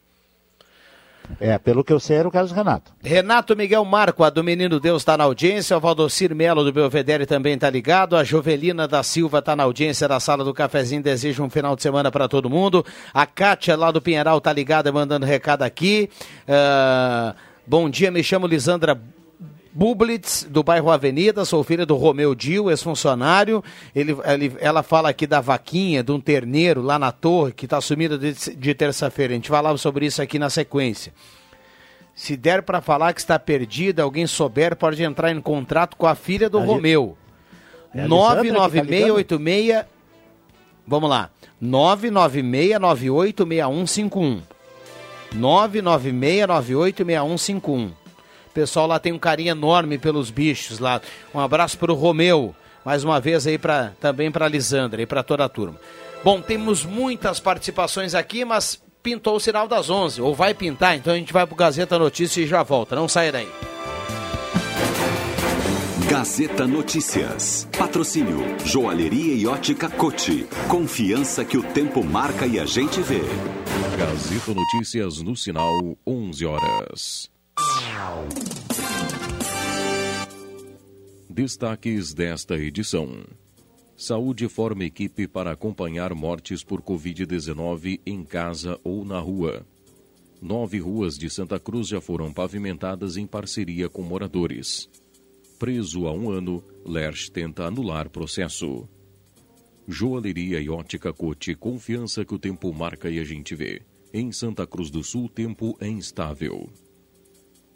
[1.40, 2.92] É, pelo que eu sei, era o Carlos Renato.
[3.02, 7.26] Renato Miguel Marco, a do Menino Deus está na audiência, o Valdocir Melo do Belvedere
[7.26, 11.42] também está ligado, a Jovelina da Silva está na audiência da sala do cafezinho, deseja
[11.42, 15.26] um final de semana para todo mundo, a Kátia lá do Pinheiral está ligada, mandando
[15.26, 16.10] recado aqui,
[16.46, 17.34] Ah,
[17.66, 18.98] bom dia, me chamo Lisandra
[19.74, 23.62] Bublitz, do bairro Avenida, sou filha do Romeu Dil, ex-funcionário.
[23.94, 27.80] Ele, ele- ela fala aqui da vaquinha, de um terneiro lá na torre, que está
[27.80, 29.32] sumida de, de terça-feira.
[29.32, 31.12] A gente falava sobre isso aqui na sequência.
[32.14, 36.14] Se der para falar que está perdida, alguém souber, pode entrar em contrato com a
[36.14, 37.18] filha do Ali- Romeu.
[37.92, 39.84] É a Lisandra que tá 99686.
[40.86, 41.30] Vamos lá.
[41.60, 44.42] 996986151.
[45.34, 47.90] 996986151.
[48.54, 51.00] O pessoal lá tem um carinho enorme pelos bichos lá.
[51.34, 52.54] Um abraço para o Romeu.
[52.84, 55.74] Mais uma vez aí pra, também para Lisandra e para toda a turma.
[56.22, 60.22] Bom, temos muitas participações aqui, mas pintou o sinal das 11.
[60.22, 62.94] Ou vai pintar, então a gente vai pro Gazeta Notícia e já volta.
[62.94, 63.48] Não sai daí.
[66.08, 67.68] Gazeta Notícias.
[67.76, 70.46] Patrocínio Joalheria e Ótica Cote.
[70.68, 73.22] Confiança que o tempo marca e a gente vê.
[73.98, 75.72] Gazeta Notícias no sinal
[76.06, 77.33] 11 horas.
[81.34, 83.26] Destaques desta edição.
[83.96, 89.66] Saúde forma equipe para acompanhar mortes por Covid-19 em casa ou na rua.
[90.40, 94.88] Nove ruas de Santa Cruz já foram pavimentadas em parceria com moradores.
[95.58, 98.88] Preso há um ano, Lerch tenta anular processo.
[99.88, 103.82] Joalheria e ótica Cote, confiança que o tempo marca e a gente vê.
[104.12, 106.70] Em Santa Cruz do Sul, tempo é instável.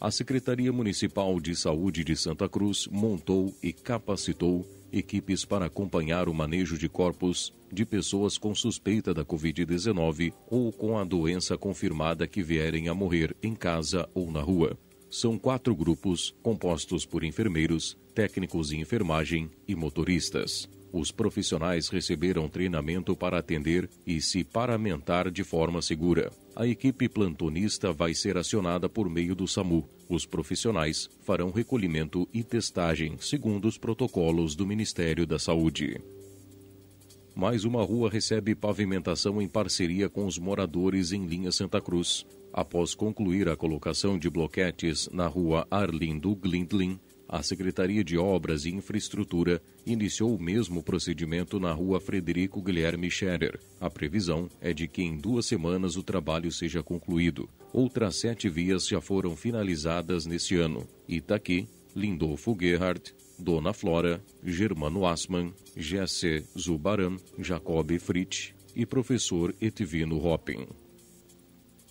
[0.00, 6.34] A Secretaria Municipal de Saúde de Santa Cruz montou e capacitou equipes para acompanhar o
[6.34, 12.44] manejo de corpos de pessoas com suspeita da Covid-19 ou com a doença confirmada que
[12.44, 14.78] vierem a morrer em casa ou na rua.
[15.11, 20.68] São quatro grupos compostos por enfermeiros, técnicos de enfermagem e motoristas.
[20.92, 26.31] Os profissionais receberam treinamento para atender e se paramentar de forma segura.
[26.57, 29.88] A equipe plantonista vai ser acionada por meio do SAMU.
[30.09, 36.01] Os profissionais farão recolhimento e testagem segundo os protocolos do Ministério da Saúde.
[37.38, 42.27] Mais uma rua recebe pavimentação em parceria com os moradores em linha Santa Cruz.
[42.53, 48.70] Após concluir a colocação de bloquetes na rua Arlindo Glindlin, a Secretaria de Obras e
[48.70, 53.60] Infraestrutura iniciou o mesmo procedimento na rua Frederico Guilherme Scherer.
[53.78, 57.48] A previsão é de que em duas semanas o trabalho seja concluído.
[57.72, 60.88] Outras sete vias já foram finalizadas neste ano.
[61.06, 70.66] Itaqui, Lindolfo Gerhardt, Dona Flora, Germano Assmann, Jesse Zubaran, Jacob Fritsch e professor Etivino Hopping.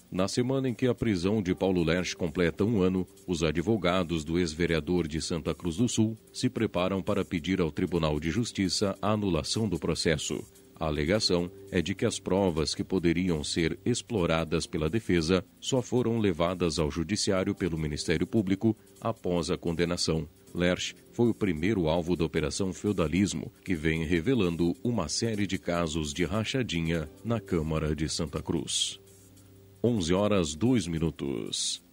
[0.09, 4.39] Na semana em que a prisão de Paulo Lerch completa um ano, os advogados do
[4.39, 9.11] ex-vereador de Santa Cruz do Sul se preparam para pedir ao Tribunal de Justiça a
[9.11, 10.41] anulação do processo.
[10.79, 16.19] A alegação é de que as provas que poderiam ser exploradas pela defesa só foram
[16.19, 20.27] levadas ao judiciário pelo Ministério Público após a condenação.
[20.53, 26.13] Lerch foi o primeiro alvo da Operação Feudalismo, que vem revelando uma série de casos
[26.13, 28.99] de rachadinha na Câmara de Santa Cruz.
[29.83, 31.83] 11 horas 2 minutos.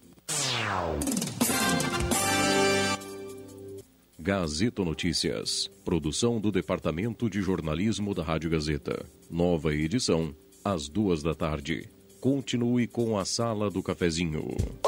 [4.17, 5.69] Gazeta Notícias.
[5.83, 9.05] Produção do Departamento de Jornalismo da Rádio Gazeta.
[9.29, 11.87] Nova edição, às duas da tarde.
[12.25, 14.47] Continue com a Sala do Cafezinho.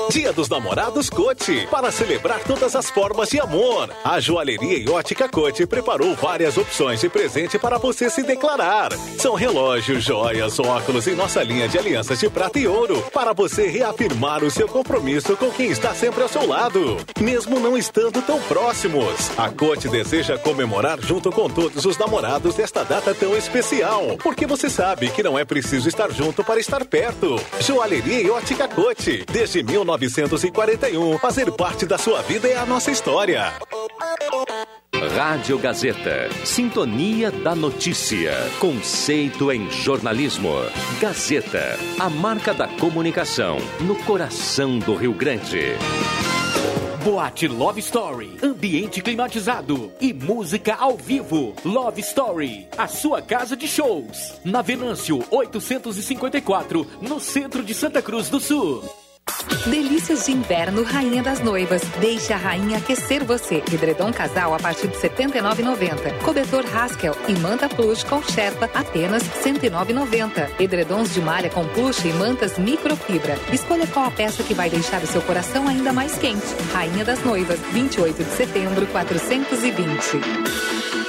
[0.10, 3.94] Dia dos Namorados Cote, para celebrar todas as formas de amor.
[4.04, 8.92] A joalheria e ótica Cote preparou várias opções de presente para você se declarar.
[9.20, 13.68] São relógios, joias, óculos e nossa linha de alianças de prata e ouro, para você
[13.68, 18.42] reafirmar o seu compromisso com quem está sempre ao seu lado, mesmo não estando tão
[18.42, 19.30] próximos.
[19.38, 24.72] A Cote deseja comemorar junto com todos os namorados desta data tão especial, porque você
[24.72, 27.27] sabe que não é preciso estar junto para estar perto.
[27.60, 31.18] Joalheria e ótica Cote, desde 1941.
[31.18, 33.54] Fazer parte da sua vida é a nossa história.
[35.16, 36.30] Rádio Gazeta.
[36.44, 38.34] Sintonia da Notícia.
[38.60, 40.54] Conceito em jornalismo.
[41.00, 41.78] Gazeta.
[42.00, 45.76] A marca da comunicação no coração do Rio Grande.
[47.08, 51.56] Boate Love Story, ambiente climatizado e música ao vivo.
[51.64, 54.34] Love Story, a sua casa de shows.
[54.44, 59.07] Na Venâncio 854, no centro de Santa Cruz do Sul.
[59.70, 61.82] Delícias de inverno Rainha das Noivas.
[62.00, 63.58] Deixe a rainha aquecer você.
[63.72, 66.24] Edredom casal a partir de R$ 79,90.
[66.24, 70.52] Cobertor Haskell e manta plush com Sherpa apenas R$ 109,90.
[70.60, 73.38] Edredons de malha com plush e mantas microfibra.
[73.52, 76.48] Escolha qual a peça que vai deixar o seu coração ainda mais quente.
[76.72, 81.07] Rainha das Noivas, 28 de setembro, 420.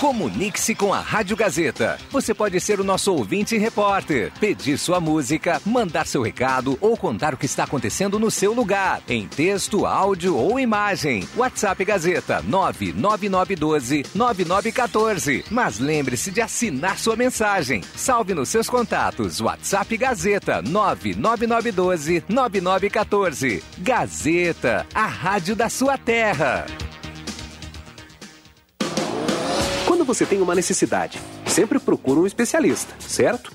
[0.00, 1.98] Comunique-se com a Rádio Gazeta.
[2.10, 6.96] Você pode ser o nosso ouvinte e repórter, pedir sua música, mandar seu recado ou
[6.96, 11.28] contar o que está acontecendo no seu lugar, em texto, áudio ou imagem.
[11.36, 15.44] WhatsApp Gazeta 99912-9914.
[15.50, 17.82] Mas lembre-se de assinar sua mensagem.
[17.94, 19.38] Salve nos seus contatos.
[19.38, 23.62] WhatsApp Gazeta 99912-9914.
[23.76, 26.64] Gazeta, a rádio da sua terra.
[30.00, 33.52] Quando você tem uma necessidade, sempre procura um especialista, certo?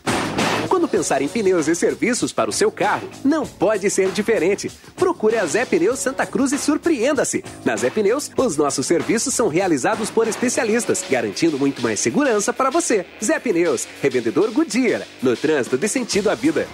[0.69, 4.71] Quando pensar em pneus e serviços para o seu carro, não pode ser diferente.
[4.95, 7.43] Procure a Zé Pneus Santa Cruz e surpreenda-se.
[7.65, 12.69] Na Zé Pneus, os nossos serviços são realizados por especialistas, garantindo muito mais segurança para
[12.69, 13.08] você.
[13.23, 16.67] Zé Pneus, revendedor Goodyear, no trânsito de sentido à vida.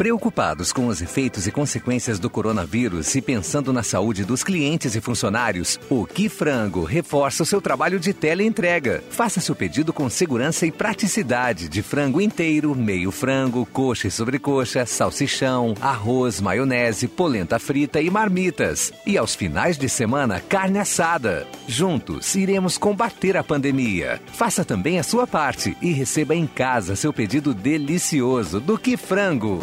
[0.00, 5.00] Preocupados com os efeitos e consequências do coronavírus e pensando na saúde dos clientes e
[5.00, 9.04] funcionários, o Que Frango reforça o seu trabalho de teleentrega.
[9.10, 14.86] Faça seu pedido com segurança e praticidade de frango inteiro, meio frango, coxa e sobrecoxa,
[14.86, 18.94] salsichão, arroz, maionese, polenta frita e marmitas.
[19.04, 21.46] E aos finais de semana, carne assada.
[21.68, 24.18] Juntos, iremos combater a pandemia.
[24.32, 29.62] Faça também a sua parte e receba em casa seu pedido delicioso do Que Frango.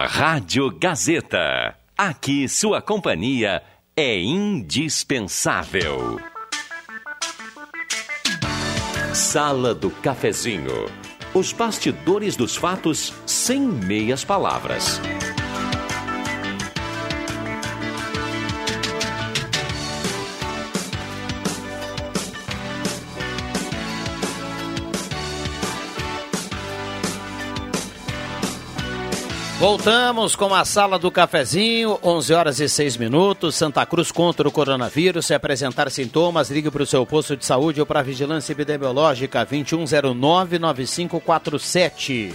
[0.00, 1.76] Rádio Gazeta.
[1.96, 3.62] Aqui sua companhia
[3.96, 6.20] é indispensável.
[9.14, 10.90] Sala do Cafezinho.
[11.32, 15.00] Os bastidores dos fatos sem meias palavras.
[29.64, 33.54] Voltamos com a sala do cafezinho, 11 horas e 6 minutos.
[33.54, 35.24] Santa Cruz contra o coronavírus.
[35.24, 39.46] Se apresentar sintomas, ligue para o seu posto de saúde ou para a vigilância epidemiológica
[39.46, 41.96] 2109-9547.
[41.96, 42.34] Deixa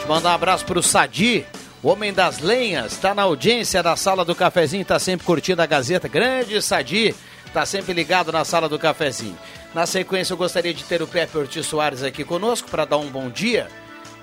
[0.00, 1.44] eu mandar um abraço para o Sadi,
[1.82, 2.92] o homem das lenhas.
[2.92, 6.08] Está na audiência da sala do cafezinho, está sempre curtindo a Gazeta.
[6.08, 9.36] Grande Sadi, está sempre ligado na sala do cafezinho.
[9.74, 13.10] Na sequência, eu gostaria de ter o Pepe Ortiz Soares aqui conosco para dar um
[13.10, 13.68] bom dia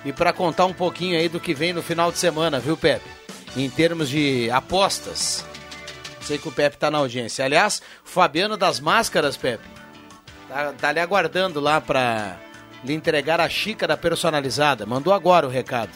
[0.06, 3.10] e para contar um pouquinho aí do que vem no final de semana, viu, Pepe?
[3.58, 5.44] Em termos de apostas.
[6.22, 7.44] Sei que o Pepe tá na audiência.
[7.44, 9.68] Aliás, o Fabiano das Máscaras, Pepe,
[10.48, 12.38] tá, tá ali aguardando lá pra
[12.84, 14.86] lhe entregar a xícara personalizada.
[14.86, 15.92] Mandou agora o recado.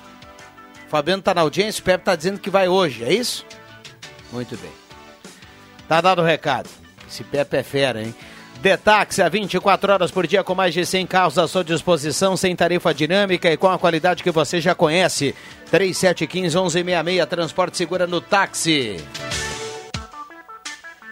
[0.88, 3.46] Fabiano tá na audiência, o Pepe tá dizendo que vai hoje, é isso?
[4.32, 4.72] Muito bem.
[5.88, 6.70] Tá dado o recado.
[7.08, 8.16] Esse Pepe é fera, hein?
[8.62, 12.54] Detaxe a 24 horas por dia com mais de 100 carros à sua disposição, sem
[12.54, 15.34] tarifa dinâmica e com a qualidade que você já conhece.
[15.72, 18.98] 3715-1166, transporte segura no táxi.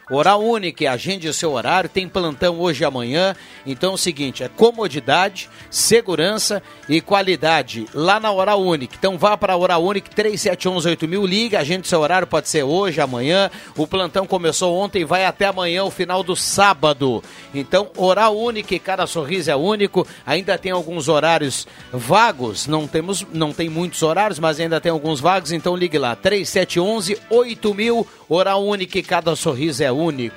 [0.10, 3.36] Oral Unique, agende o seu horário, tem plantão hoje e amanhã.
[3.66, 8.96] Então é o seguinte, é comodidade, segurança e qualidade lá na Oral Unique.
[8.98, 13.52] Então vá para a Oral Unique 37118000, liga, agende seu horário, pode ser hoje, amanhã.
[13.76, 17.22] O plantão começou ontem, vai até amanhã, o final do sábado.
[17.54, 20.08] Então Oral Unique, cada sorriso é único.
[20.26, 25.20] Ainda tem alguns horários vagos, não temos, não tem muitos horários, mas ainda tem alguns
[25.20, 30.36] vagos, então ligue lá 3711 8000, Oral Unique, cada sorriso é único.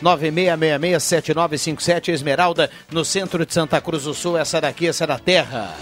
[0.03, 2.09] 996667957.
[2.09, 4.39] Esmeralda, no centro de Santa Cruz do Sul.
[4.39, 5.77] Essa daqui, essa é da terra.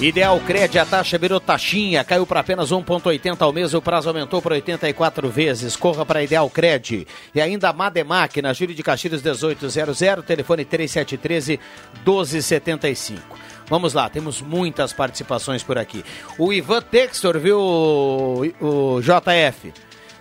[0.00, 4.42] Ideal Cred, a taxa virou taxinha, caiu para apenas 1,80 ao mês, o prazo aumentou
[4.42, 5.74] para 84 vezes.
[5.74, 7.06] Corra para Ideal Cred.
[7.34, 11.58] E ainda a Mademac, na Júlio de Castilhos 1800, telefone 3713
[12.04, 13.22] 1275.
[13.68, 16.04] Vamos lá, temos muitas participações por aqui.
[16.38, 19.72] O Ivan Textor, viu, o JF?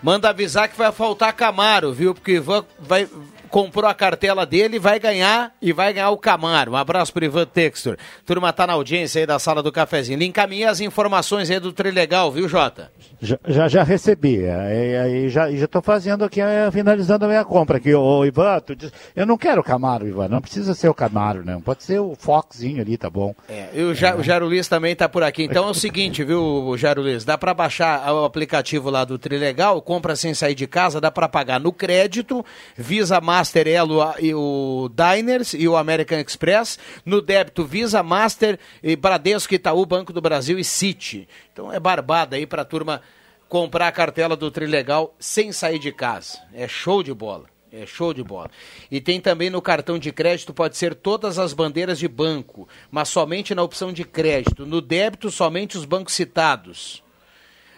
[0.02, 2.14] Manda avisar que vai faltar Camaro, viu?
[2.14, 3.10] Porque o Ivan vai,
[3.50, 6.72] comprou a cartela dele, vai ganhar e vai ganhar o Camaro.
[6.72, 7.98] Um abraço pro Ivan Textor.
[8.26, 10.20] Turma tá na audiência aí da sala do cafezinho.
[10.20, 12.92] Lhe encaminhei as informações aí do Trilegal, viu, Jota?
[13.22, 14.46] Já, já, já recebi.
[14.48, 17.94] Aí, aí já estou fazendo aqui, é, finalizando a minha compra aqui.
[17.94, 20.28] Ô, Ivan, tu diz, eu não quero o Camaro, Ivan.
[20.28, 21.62] Não precisa ser o Camaro, não.
[21.62, 23.34] Pode ser o Foxzinho ali, tá bom.
[23.50, 25.44] É, e o, ja, o Jairo Luiz também tá por aqui.
[25.44, 27.26] Então é o seguinte, viu, Jairo Luiz?
[27.26, 31.28] Dá para baixar o aplicativo lá do Trilegal, compra sem sair de casa, dá para
[31.28, 32.46] pagar no crédito,
[32.78, 38.96] Visa Master Elo e o Diners e o American Express, no débito Visa Master e
[38.96, 41.28] Bradesco, Itaú, Banco do Brasil e City.
[41.52, 43.02] Então é barbada aí para a turma
[43.50, 46.40] comprar a cartela do Trilegal sem sair de casa.
[46.54, 47.48] É show de bola.
[47.74, 48.50] É show de bola.
[48.90, 53.10] E tem também no cartão de crédito, pode ser todas as bandeiras de banco, mas
[53.10, 54.66] somente na opção de crédito.
[54.66, 57.04] No débito, somente os bancos citados.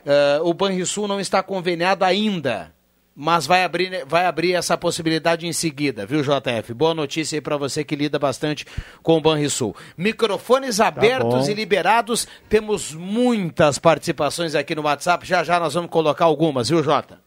[0.06, 2.77] Uh, o Banrisul não está conveniado ainda,
[3.20, 6.72] mas vai abrir, vai abrir essa possibilidade em seguida, viu, JF?
[6.76, 8.64] Boa notícia aí para você que lida bastante
[9.02, 9.76] com o Banrisul.
[9.98, 11.52] Microfones abertos bom.
[11.52, 16.84] e liberados, temos muitas participações aqui no WhatsApp, já já nós vamos colocar algumas, viu,
[16.84, 17.20] Jota?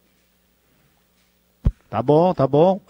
[1.89, 2.81] Tá bom, tá bom.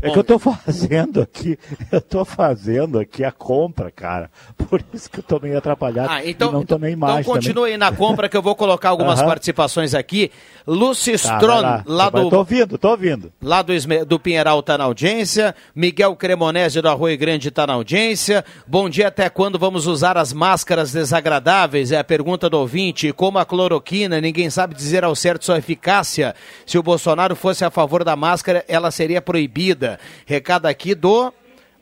[0.00, 1.58] É que eu tô fazendo aqui,
[1.90, 4.30] eu tô fazendo aqui a compra, cara.
[4.68, 7.76] Por isso que eu tô meio atrapalhado Ah, então, não tomei imagem então continue aí
[7.76, 9.28] na compra que eu vou colocar algumas Aham.
[9.28, 10.30] participações aqui.
[10.66, 11.82] Lúcio Tá, lá.
[11.86, 12.28] lá do...
[12.28, 13.32] Tô ouvindo, tô ouvindo.
[13.42, 13.72] Lá do,
[14.06, 15.54] do Pinheiral tá na audiência.
[15.74, 18.44] Miguel Cremonese do Arroio Grande tá na audiência.
[18.66, 21.90] Bom dia, até quando vamos usar as máscaras desagradáveis?
[21.92, 23.12] É a pergunta do ouvinte.
[23.12, 26.34] Como a cloroquina, ninguém sabe dizer ao certo sua eficácia.
[26.66, 29.87] Se o Bolsonaro fosse a favor da máscara, ela seria proibida.
[30.26, 31.32] Recado aqui do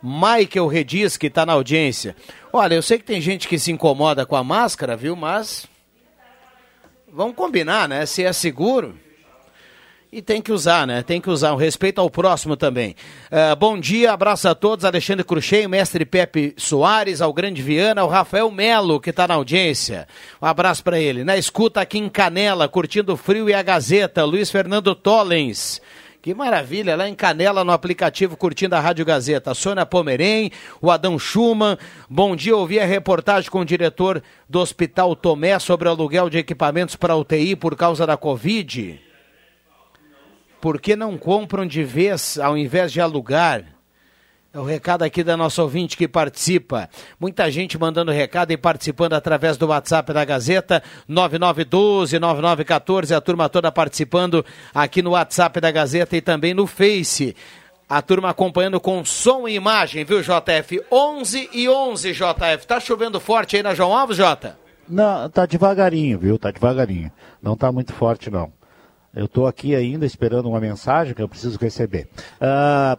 [0.02, 2.14] Michael Rediz, que tá na audiência.
[2.52, 5.16] Olha, eu sei que tem gente que se incomoda com a máscara, viu?
[5.16, 5.66] Mas
[7.10, 8.04] vamos combinar, né?
[8.04, 8.96] Se é seguro.
[10.12, 11.02] E tem que usar, né?
[11.02, 11.52] Tem que usar.
[11.52, 12.94] O respeito ao próximo também.
[13.30, 14.84] Ah, bom dia, abraço a todos.
[14.84, 20.06] Alexandre Cruxem, mestre Pepe Soares, ao Grande Viana, ao Rafael Melo, que está na audiência.
[20.40, 21.24] Um abraço para ele.
[21.24, 24.24] Na escuta aqui em Canela, curtindo o frio e a Gazeta.
[24.24, 25.82] Luiz Fernando Tollens.
[26.26, 29.54] Que maravilha, lá em Canela, no aplicativo Curtindo a Rádio Gazeta.
[29.54, 30.50] Sônia Pomerém,
[30.82, 31.78] o Adão Schumann.
[32.10, 36.96] Bom dia, ouvi a reportagem com o diretor do Hospital Tomé sobre aluguel de equipamentos
[36.96, 39.00] para UTI por causa da Covid.
[40.60, 43.75] Por que não compram de vez ao invés de alugar?
[44.56, 46.88] É o recado aqui da nossa ouvinte que participa.
[47.20, 53.14] Muita gente mandando recado e participando através do WhatsApp da Gazeta, 9912-9914.
[53.14, 54.42] A turma toda participando
[54.74, 57.36] aqui no WhatsApp da Gazeta e também no Face.
[57.86, 60.80] A turma acompanhando com som e imagem, viu, JF?
[60.90, 62.66] 11 e 11, JF.
[62.66, 64.58] Tá chovendo forte aí na João Alves, Jota?
[64.88, 66.38] Não, tá devagarinho, viu?
[66.38, 67.12] Tá devagarinho.
[67.42, 68.50] Não tá muito forte, não.
[69.14, 72.08] Eu estou aqui ainda esperando uma mensagem que eu preciso receber.
[72.40, 72.96] Uh,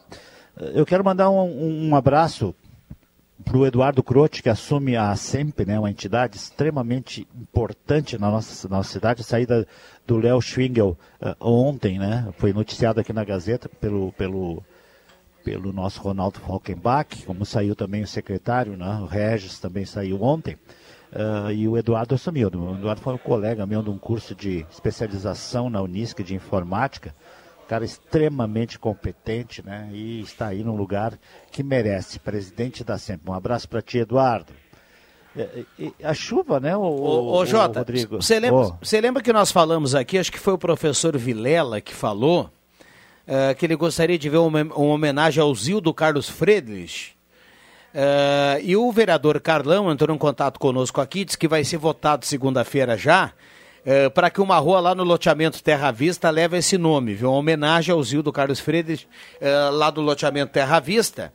[0.74, 2.56] eu quero mandar um, um abraço
[3.44, 8.68] para o Eduardo Croce, que assume a SEMP, né, uma entidade extremamente importante na nossa,
[8.68, 9.22] na nossa cidade.
[9.22, 9.68] A saída
[10.06, 14.64] do Léo Schwingel uh, ontem, né, foi noticiado aqui na Gazeta pelo, pelo,
[15.44, 20.58] pelo nosso Ronaldo Falkenbach, como saiu também o secretário, né, o Regis também saiu ontem.
[21.10, 22.50] Uh, e o Eduardo assumiu.
[22.50, 27.16] O Eduardo foi um colega meu de um curso de especialização na Unisc de informática
[27.68, 29.90] cara extremamente competente, né?
[29.92, 31.18] E está aí num lugar
[31.52, 32.20] que merece.
[32.20, 33.30] Presidente da sempre.
[33.30, 34.54] Um abraço para ti, Eduardo.
[35.36, 35.66] É,
[36.04, 38.20] a chuva, né, o, ô, ô, Jota, Rodrigo?
[38.20, 39.02] Você lembra, oh.
[39.02, 42.50] lembra que nós falamos aqui, acho que foi o professor Vilela que falou,
[43.28, 47.16] uh, que ele gostaria de ver uma, uma homenagem ao Zildo Carlos Friedrich.
[47.94, 52.26] Uh, e o vereador Carlão entrou em contato conosco aqui, disse que vai ser votado
[52.26, 53.32] segunda-feira já,
[53.88, 57.30] é, para que uma rua lá no loteamento Terra Vista leve esse nome, viu?
[57.30, 59.08] Uma homenagem ao Zildo Carlos Friedrich,
[59.40, 61.32] é, lá do loteamento Terra Vista.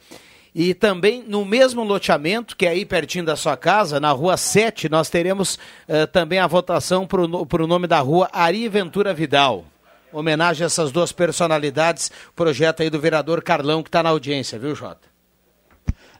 [0.54, 4.90] E também no mesmo loteamento, que é aí pertinho da sua casa, na rua 7,
[4.90, 9.64] nós teremos é, também a votação para o nome da rua Ari Ventura Vidal.
[10.12, 14.74] Homenagem a essas duas personalidades, projeto aí do vereador Carlão, que está na audiência, viu,
[14.74, 15.11] Jota?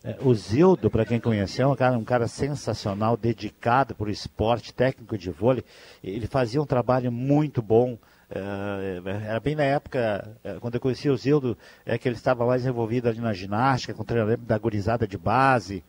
[0.05, 4.11] É, o Zildo, para quem conheceu, é um cara, um cara sensacional, dedicado para o
[4.11, 5.65] esporte, técnico de vôlei.
[6.03, 7.97] Ele fazia um trabalho muito bom.
[8.31, 12.65] Uh, era bem na época, quando eu conheci o Zildo, é que ele estava mais
[12.67, 15.85] envolvido ali na ginástica, com o treinamento da gurizada de base,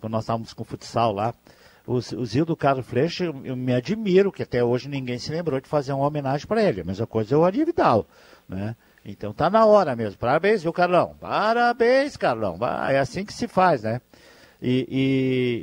[0.00, 1.34] quando nós estávamos com futsal lá.
[1.86, 5.68] O, o Zildo Carlos Freixo, eu, me admiro que até hoje ninguém se lembrou de
[5.68, 6.80] fazer uma homenagem para ele.
[6.80, 8.06] A mesma coisa é o Ari Vidal,
[8.48, 8.74] né?
[9.04, 10.18] Então tá na hora mesmo.
[10.18, 11.16] Parabéns, viu, Carlão?
[11.20, 12.58] Parabéns, Carlão.
[12.88, 14.00] É assim que se faz, né?
[14.64, 14.86] E,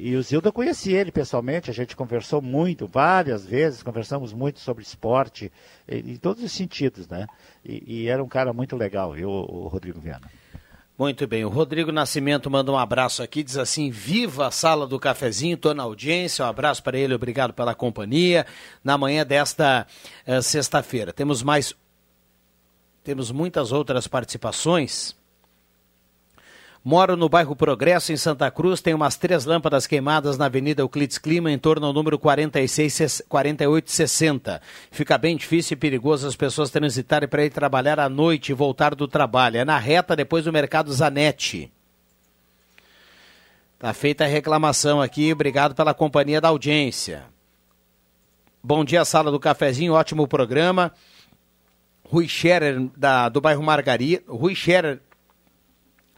[0.04, 4.60] e, e o Zilda conhecia ele pessoalmente, a gente conversou muito, várias vezes, conversamos muito
[4.60, 5.50] sobre esporte,
[5.88, 7.26] em, em todos os sentidos, né?
[7.64, 10.30] E, e, era um cara muito legal, viu, o Rodrigo Viana.
[10.98, 15.00] Muito bem, o Rodrigo Nascimento manda um abraço aqui, diz assim: Viva a sala do
[15.00, 16.44] cafezinho, estou na audiência.
[16.44, 18.46] Um abraço para ele, obrigado pela companhia.
[18.84, 19.88] Na manhã desta
[20.28, 21.14] uh, sexta-feira.
[21.14, 21.74] Temos mais
[23.04, 25.18] temos muitas outras participações.
[26.84, 28.80] Moro no bairro Progresso, em Santa Cruz.
[28.80, 34.62] Tem umas três lâmpadas queimadas na Avenida Euclides Clima, em torno ao número 46, 4860.
[34.90, 38.96] Fica bem difícil e perigoso as pessoas transitarem para ir trabalhar à noite e voltar
[38.96, 39.58] do trabalho.
[39.58, 41.70] É na reta depois do Mercado Zanetti.
[43.78, 45.32] Tá feita a reclamação aqui.
[45.32, 47.26] Obrigado pela companhia da audiência.
[48.64, 49.94] Bom dia, sala do cafezinho.
[49.94, 50.94] Ótimo programa.
[52.12, 54.24] Rui Scherer, da, do bairro Margarida.
[54.28, 55.00] Rui Scherer,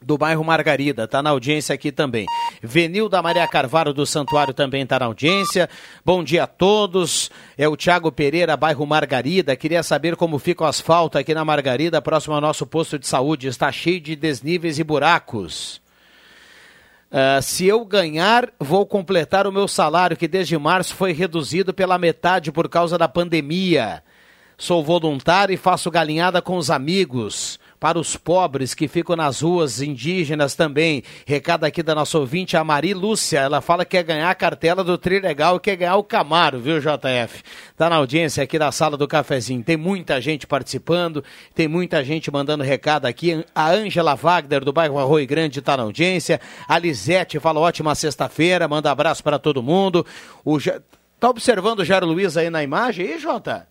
[0.02, 2.26] do bairro Margarida, está na audiência aqui também.
[2.64, 5.70] Venil da Maria Carvalho do Santuário também está na audiência.
[6.06, 7.30] Bom dia a todos.
[7.58, 9.54] É o Tiago Pereira, bairro Margarida.
[9.58, 13.48] Queria saber como fica o asfalto aqui na Margarida, próximo ao nosso posto de saúde.
[13.48, 15.82] Está cheio de desníveis e buracos.
[17.12, 21.98] Uh, se eu ganhar, vou completar o meu salário, que desde março foi reduzido pela
[21.98, 24.02] metade por causa da pandemia.
[24.62, 27.60] Sou voluntário e faço galinhada com os amigos.
[27.80, 31.02] Para os pobres que ficam nas ruas indígenas também.
[31.26, 33.40] Recado aqui da nossa ouvinte, a Mari Lúcia.
[33.40, 36.80] Ela fala que quer ganhar a cartela do Trilegal e quer ganhar o Camaro, viu,
[36.80, 37.42] JF?
[37.76, 39.64] Tá na audiência aqui da sala do cafezinho.
[39.64, 41.24] Tem muita gente participando,
[41.56, 43.44] tem muita gente mandando recado aqui.
[43.56, 46.40] A Ângela Wagner, do bairro Arroio Grande, tá na audiência.
[46.68, 50.06] A Lisete fala ótima sexta-feira, manda abraço para todo mundo.
[50.46, 50.60] O...
[51.20, 53.71] Tá observando o Jairo Luiz aí na imagem aí, Jota?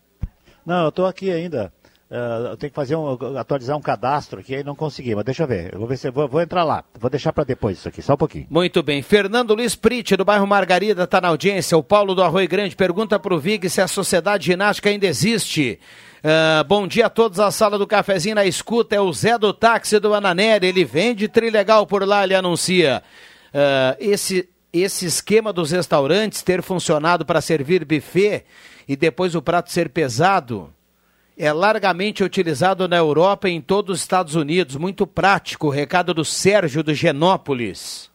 [0.71, 1.73] Não, eu estou aqui ainda.
[2.09, 5.43] Uh, eu tenho que fazer um, atualizar um cadastro aqui, aí não consegui, mas deixa
[5.43, 5.73] eu ver.
[5.73, 6.85] Eu vou ver se vou, vou entrar lá.
[6.97, 8.47] Vou deixar para depois isso aqui, só um pouquinho.
[8.49, 9.03] Muito bem.
[9.03, 11.77] Fernando Luiz Prite, do bairro Margarida, está na audiência.
[11.77, 15.81] O Paulo do Arroio Grande pergunta para o Vig se a sociedade ginástica ainda existe.
[16.18, 18.95] Uh, bom dia a todos, a sala do cafezinho na escuta.
[18.95, 20.68] É o Zé do táxi do Ananeri.
[20.68, 23.03] Ele vende trilegal por lá, ele anuncia.
[23.53, 28.45] Uh, esse, esse esquema dos restaurantes ter funcionado para servir buffet
[28.89, 30.72] e depois o prato ser pesado,
[31.37, 34.76] é largamente utilizado na Europa e em todos os Estados Unidos.
[34.76, 35.68] Muito prático.
[35.68, 38.11] O recado do Sérgio do Genópolis.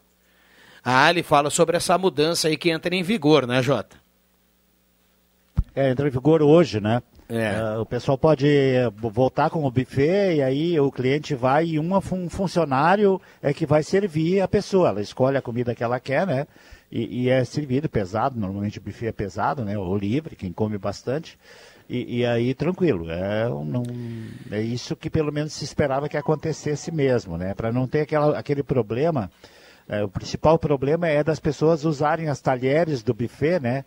[0.84, 3.98] Ah, ele fala sobre essa mudança aí que entra em vigor, né, Jota?
[5.74, 7.02] É, entra em vigor hoje, né?
[7.28, 7.60] É.
[7.60, 8.48] Uh, o pessoal pode
[8.96, 12.00] voltar com o buffet e aí o cliente vai e um
[12.30, 14.90] funcionário é que vai servir a pessoa.
[14.90, 16.46] Ela escolhe a comida que ela quer, né?
[16.96, 19.78] E, e é servido pesado, normalmente o buffet é pesado, né?
[19.78, 21.38] Ou livre, quem come bastante.
[21.90, 23.12] E, e, aí tranquilo.
[23.12, 23.84] É, não,
[24.50, 27.54] é isso que pelo menos se esperava que acontecesse mesmo, né?
[27.54, 29.30] Para não ter aquela, aquele problema.
[29.90, 33.84] É, o principal problema é das pessoas usarem as talheres do buffet, né?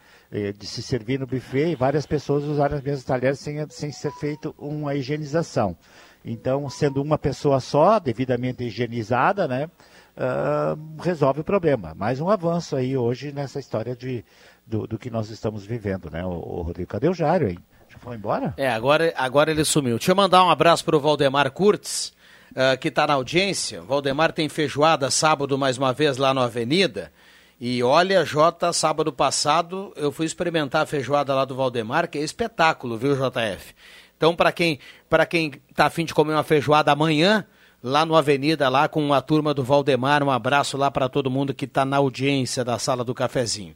[0.59, 4.13] De se servir no buffet e várias pessoas usarem as mesmas talheres sem, sem ser
[4.21, 5.75] feito uma higienização.
[6.23, 9.71] Então, sendo uma pessoa só, devidamente higienizada, né?
[10.19, 11.95] Uh, resolve o problema.
[11.95, 14.25] Mais um avanço aí hoje nessa história de,
[14.67, 16.25] do, do que nós estamos vivendo, né?
[16.25, 17.57] O, o Rodrigo, cadê o Jairo, hein?
[17.89, 18.53] Já foi embora?
[18.57, 19.97] É, agora, agora ele sumiu.
[19.97, 22.13] Deixa eu mandar um abraço para o Valdemar Kurtz,
[22.51, 23.81] uh, que está na audiência.
[23.81, 27.13] O Valdemar tem feijoada sábado mais uma vez lá no Avenida.
[27.61, 32.23] E olha, Jota, sábado passado eu fui experimentar a feijoada lá do Valdemar, que é
[32.23, 33.73] espetáculo, viu, JF?
[34.17, 37.47] Então, para quem para quem tá afim de comer uma feijoada amanhã,
[37.83, 41.55] lá no Avenida, lá com a turma do Valdemar, um abraço lá para todo mundo
[41.55, 43.75] que está na audiência da sala do cafezinho.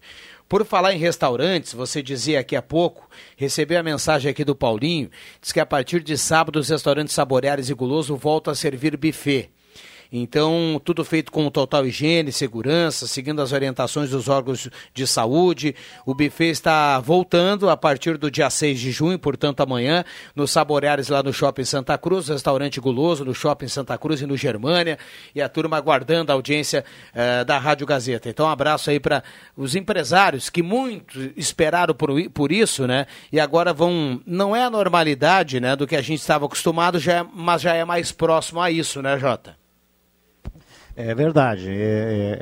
[0.48, 5.11] Por falar em restaurantes, você dizia aqui há pouco, recebi a mensagem aqui do Paulinho,
[5.40, 9.50] diz que a partir de sábado os restaurantes Saboreares e Guloso voltam a servir buffet.
[10.14, 15.74] Então, tudo feito com total higiene, segurança, seguindo as orientações dos órgãos de saúde.
[16.04, 20.04] O buffet está voltando a partir do dia 6 de junho, portanto, amanhã,
[20.36, 24.36] nos Saboreares lá no Shopping Santa Cruz, restaurante guloso no Shopping Santa Cruz e no
[24.36, 24.98] Germânia.
[25.34, 26.84] E a turma aguardando a audiência
[27.14, 28.28] eh, da Rádio Gazeta.
[28.28, 29.22] Então, um abraço aí para
[29.56, 33.06] os empresários que muito esperaram por, por isso, né?
[33.32, 34.20] E agora vão.
[34.26, 37.74] Não é a normalidade, né, do que a gente estava acostumado, já é, mas já
[37.74, 39.61] é mais próximo a isso, né, Jota?
[40.95, 42.38] É verdade, é,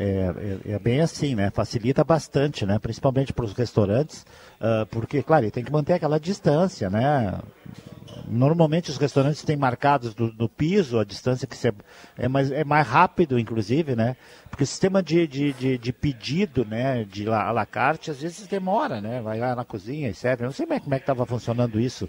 [0.66, 1.50] é, é, é, bem assim, né?
[1.50, 2.80] Facilita bastante, né?
[2.80, 4.26] Principalmente para os restaurantes,
[4.60, 7.38] uh, porque, claro, ele tem que manter aquela distância, né?
[8.26, 11.72] Normalmente os restaurantes têm marcados do, do piso a distância que se,
[12.16, 14.16] é, mais, é mais rápido, inclusive, né?
[14.48, 17.04] Porque o sistema de, de, de, de pedido, né?
[17.04, 19.20] De la, la carte, às vezes demora, né?
[19.20, 20.44] Vai lá na cozinha e serve.
[20.44, 22.08] Não sei como é que estava funcionando isso.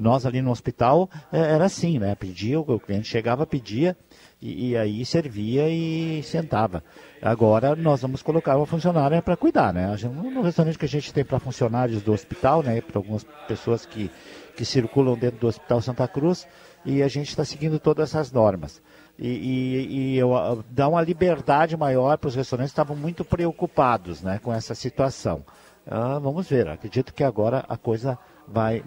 [0.00, 2.14] Nós ali no hospital é, era assim, né?
[2.14, 3.96] Pedia, o cliente chegava, pedia
[4.42, 6.82] e, e, aí servia e sentava.
[7.22, 9.94] Agora nós vamos colocar uma funcionária para cuidar, né?
[10.12, 12.80] No restaurante que a gente tem para funcionários do hospital, né?
[12.80, 14.10] Para algumas pessoas que,
[14.56, 16.46] que circulam dentro do Hospital Santa Cruz,
[16.84, 18.82] e a gente está seguindo todas essas normas.
[19.18, 24.22] E, e, e eu, dá uma liberdade maior para os restaurantes que estavam muito preocupados
[24.22, 25.44] né, com essa situação.
[25.86, 28.18] Ah, vamos ver, acredito que agora a coisa
[28.52, 28.82] vai,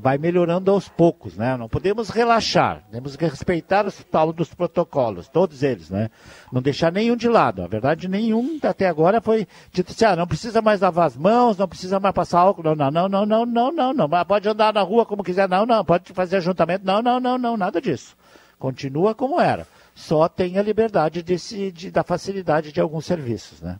[0.00, 1.56] vai melhorando aos poucos, né?
[1.56, 6.10] Não podemos relaxar, temos que respeitar os tal dos protocolos, todos eles, né?
[6.52, 7.62] Não deixar nenhum de lado.
[7.62, 11.58] A verdade, nenhum até agora foi dito assim, ah, não precisa mais lavar as mãos,
[11.58, 14.24] não precisa mais passar álcool, não, não, não, não, não, não, não, não.
[14.24, 17.56] Pode andar na rua como quiser, não, não, pode fazer ajuntamento, não, não, não, não,
[17.56, 18.16] nada disso.
[18.58, 19.66] Continua como era.
[19.94, 23.78] Só tem a liberdade de se, de, da facilidade de alguns serviços, né?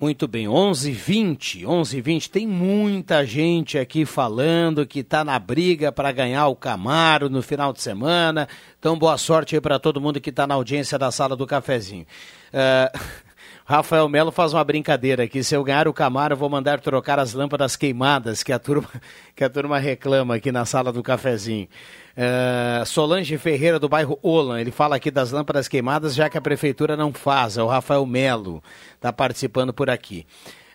[0.00, 6.48] Muito bem, 11h20, 11h20, tem muita gente aqui falando que está na briga para ganhar
[6.48, 8.48] o Camaro no final de semana.
[8.78, 12.04] Então, boa sorte aí para todo mundo que está na audiência da sala do cafezinho.
[12.52, 12.98] Uh,
[13.64, 15.44] Rafael Melo faz uma brincadeira aqui.
[15.44, 18.88] Se eu ganhar o Camaro, vou mandar trocar as lâmpadas queimadas que a turma,
[19.36, 21.68] que a turma reclama aqui na sala do cafezinho.
[22.16, 26.40] Uh, Solange Ferreira, do bairro Olan, ele fala aqui das lâmpadas queimadas, já que a
[26.40, 27.56] prefeitura não faz.
[27.56, 28.62] É o Rafael Melo,
[28.94, 30.26] está participando por aqui.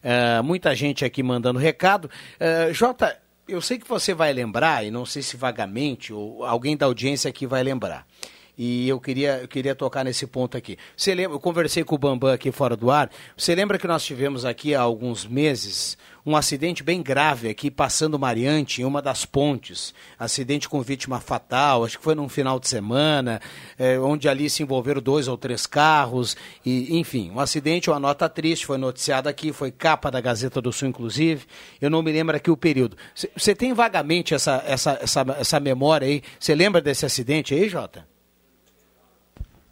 [0.04, 2.10] Uh, muita gente aqui mandando recado.
[2.40, 3.18] Uh, Jota,
[3.48, 7.30] eu sei que você vai lembrar, e não sei se vagamente, ou alguém da audiência
[7.30, 8.06] aqui vai lembrar.
[8.58, 10.78] E eu queria, eu queria tocar nesse ponto aqui.
[10.96, 13.12] Você lembra, eu conversei com o Bambam aqui fora do ar.
[13.38, 15.96] Você lembra que nós tivemos aqui há alguns meses
[16.28, 19.94] um acidente bem grave aqui passando Mariante em uma das pontes.
[20.20, 23.40] Acidente com vítima fatal, acho que foi num final de semana,
[23.80, 26.36] é, onde ali se envolveram dois ou três carros.
[26.66, 30.74] e Enfim, um acidente, uma nota triste, foi noticiada aqui, foi capa da Gazeta do
[30.74, 31.46] Sul, inclusive.
[31.80, 32.98] Eu não me lembro aqui o período.
[33.34, 36.22] Você tem vagamente essa, essa, essa, essa memória aí?
[36.38, 38.17] Você lembra desse acidente aí, Jota?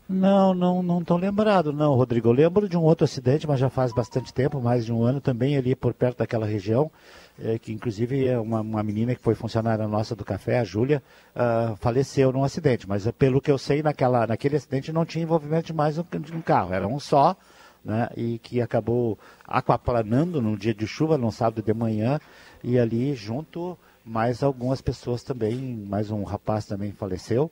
[0.08, 2.28] Não, não, não estou lembrado, não, Rodrigo.
[2.28, 5.20] Eu lembro de um outro acidente, mas já faz bastante tempo, mais de um ano
[5.20, 6.91] também ali por perto daquela região,
[7.39, 11.01] é, que inclusive é uma, uma menina que foi funcionária nossa do café, a Júlia,
[11.36, 12.88] uh, faleceu num acidente.
[12.88, 16.32] Mas pelo que eu sei, naquela, naquele acidente não tinha envolvimento de mais um, de
[16.34, 17.36] um carro, era um só,
[17.84, 22.20] né, e que acabou aquaplanando num dia de chuva, num sábado de manhã,
[22.64, 23.76] e ali junto
[24.06, 27.51] mais algumas pessoas também, mais um rapaz também faleceu.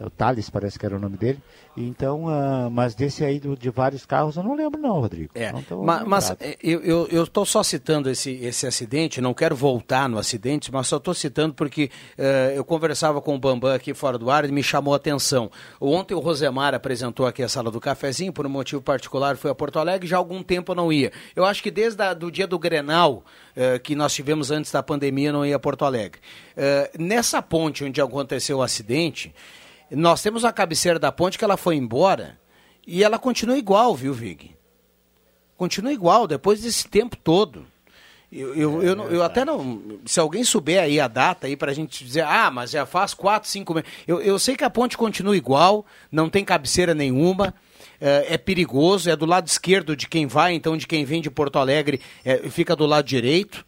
[0.00, 1.40] O Thales parece que era o nome dele.
[1.76, 5.30] Então, uh, mas desse aí do, de vários carros eu não lembro não, Rodrigo.
[5.34, 5.52] É,
[5.84, 10.86] mas, mas eu estou só citando esse, esse acidente, não quero voltar no acidente, mas
[10.86, 14.52] só estou citando porque uh, eu conversava com o Bambam aqui fora do ar e
[14.52, 15.50] me chamou a atenção.
[15.80, 19.54] Ontem o Rosemar apresentou aqui a sala do cafezinho, por um motivo particular foi a
[19.54, 21.12] Porto Alegre, já há algum tempo eu não ia.
[21.34, 23.24] Eu acho que desde o dia do Grenal,
[23.56, 26.20] uh, que nós tivemos antes da pandemia, não ia a Porto Alegre.
[26.98, 29.34] nessa ponte onde aconteceu o acidente,
[29.90, 32.38] nós temos a cabeceira da ponte que ela foi embora
[32.86, 34.54] e ela continua igual, viu, Vig?
[35.56, 37.66] Continua igual, depois desse tempo todo.
[38.32, 40.00] Eu, eu, é, eu, eu, até não.
[40.04, 43.14] Se alguém souber aí a data aí para a gente dizer, ah, mas já faz
[43.14, 43.88] quatro, cinco meses.
[44.08, 47.54] Eu, eu sei que a ponte continua igual, não tem cabeceira nenhuma,
[48.00, 51.30] é, é, perigoso, é do lado esquerdo de quem vai, então de quem vem de
[51.30, 53.64] Porto Alegre é, fica do lado direito.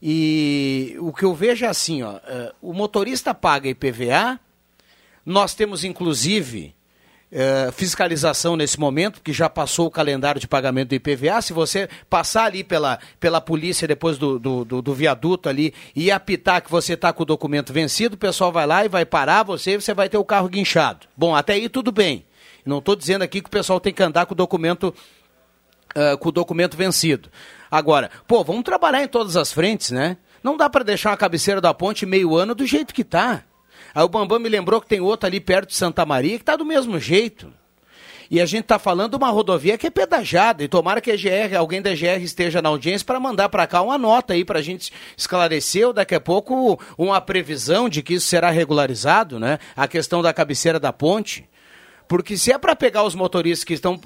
[0.00, 4.40] E o que eu vejo é assim, ó, é, o motorista paga IPVA,
[5.26, 6.76] nós temos, inclusive,
[7.32, 11.42] eh, fiscalização nesse momento, que já passou o calendário de pagamento do IPVA.
[11.42, 16.12] Se você passar ali pela, pela polícia depois do, do, do, do viaduto ali e
[16.12, 19.42] apitar que você está com o documento vencido, o pessoal vai lá e vai parar
[19.42, 21.08] você e você vai ter o carro guinchado.
[21.16, 22.24] Bom, até aí tudo bem.
[22.64, 24.94] Não estou dizendo aqui que o pessoal tem que andar com o documento,
[25.96, 27.28] uh, com o documento vencido.
[27.68, 30.16] Agora, pô, vamos trabalhar em todas as frentes, né?
[30.42, 33.42] Não dá para deixar a cabeceira da ponte meio ano do jeito que está.
[33.96, 36.54] Aí o Bambam me lembrou que tem outro ali perto de Santa Maria que está
[36.54, 37.50] do mesmo jeito.
[38.30, 40.62] E a gente está falando de uma rodovia que é pedajada.
[40.62, 43.80] E tomara que a GR, alguém da GR esteja na audiência para mandar para cá
[43.80, 48.12] uma nota aí para a gente esclarecer ou daqui a pouco uma previsão de que
[48.12, 49.58] isso será regularizado, né?
[49.74, 51.48] A questão da cabeceira da ponte.
[52.08, 53.98] Porque se é para pegar os motoristas que estão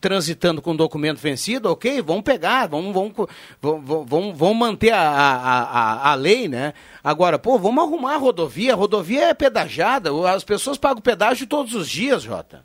[0.00, 3.12] transitando com documento vencido, ok, vamos pegar, vamos, vamos,
[3.60, 6.74] vamos, vamos manter a, a, a, a lei, né?
[7.02, 11.74] Agora, pô, vamos arrumar a rodovia, a rodovia é pedajada, as pessoas pagam pedágio todos
[11.74, 12.64] os dias, Jota.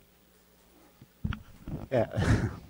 [1.90, 2.08] É.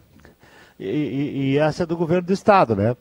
[0.82, 2.96] E, e, e essa é do governo do estado, né?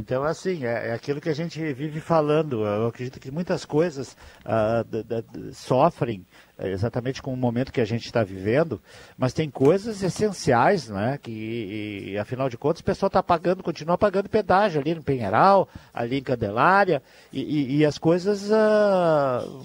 [0.00, 2.64] Então, assim, é, é, aquilo que a gente vive falando.
[2.64, 6.24] Eu acredito que muitas coisas uh, sofrem
[6.56, 8.80] é, exatamente com o momento que a gente está vivendo,
[9.18, 11.18] mas tem coisas essenciais, né?
[11.22, 15.68] Que, e, afinal de contas, o pessoal está pagando, continua pagando pedágio ali no Penheiral,
[15.92, 18.50] ali em Candelária, e, e, e as coisas.
[18.50, 19.62] Uh,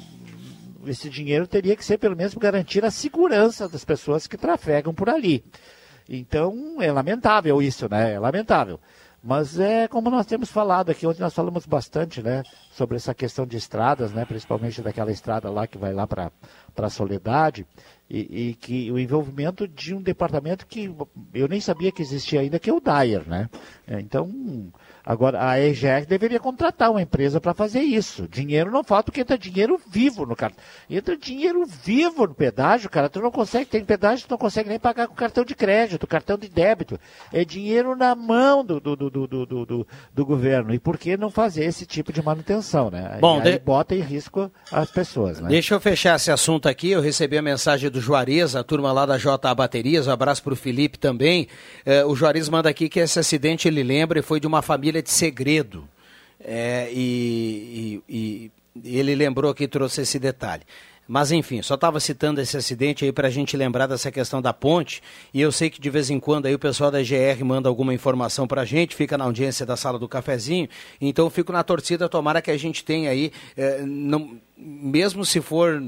[0.86, 5.10] esse dinheiro teria que ser pelo menos garantir a segurança das pessoas que trafegam por
[5.10, 5.44] ali.
[6.08, 8.14] Então, é lamentável isso, né?
[8.14, 8.80] É lamentável.
[9.26, 13.44] Mas é como nós temos falado aqui, ontem nós falamos bastante, né, sobre essa questão
[13.44, 16.32] de estradas, né, principalmente daquela estrada lá que vai lá para
[16.78, 17.66] a Soledade,
[18.08, 20.96] e, e, que o envolvimento de um departamento que
[21.34, 23.50] eu nem sabia que existia ainda, que é o Dyer, né?
[23.88, 24.32] É, então,
[25.06, 28.28] Agora, a EGR deveria contratar uma empresa para fazer isso.
[28.28, 30.64] Dinheiro não falta, porque entra dinheiro vivo no cartão.
[30.90, 33.08] Entra dinheiro vivo no pedágio, cara.
[33.08, 36.38] Tu não consegue, tem pedágio, tu não consegue nem pagar com cartão de crédito, cartão
[36.38, 37.00] de débito.
[37.32, 40.74] É dinheiro na mão do, do, do, do, do, governo.
[40.74, 43.20] E por que não fazer esse tipo de manutenção, né?
[43.22, 43.60] Bom, e aí de...
[43.60, 45.50] bota em risco as pessoas, né?
[45.50, 46.90] Deixa eu fechar esse assunto aqui.
[46.90, 50.08] Eu recebi a mensagem do Juarez, a turma lá da JA Baterias.
[50.08, 51.48] Um abraço para o Felipe também.
[51.86, 55.12] É, o Juarez manda aqui que esse acidente, ele lembra, foi de uma família de
[55.12, 55.88] segredo.
[56.40, 60.64] É, e, e, e, ele lembrou que trouxe esse detalhe.
[61.08, 64.52] Mas enfim, só estava citando esse acidente aí para a gente lembrar dessa questão da
[64.52, 65.04] ponte.
[65.34, 67.94] E eu sei que de vez em quando aí o pessoal da GR manda alguma
[67.94, 70.68] informação para a gente, fica na audiência da sala do cafezinho.
[71.00, 75.82] Então fico na torcida, tomara que a gente tenha aí, é, não, mesmo se for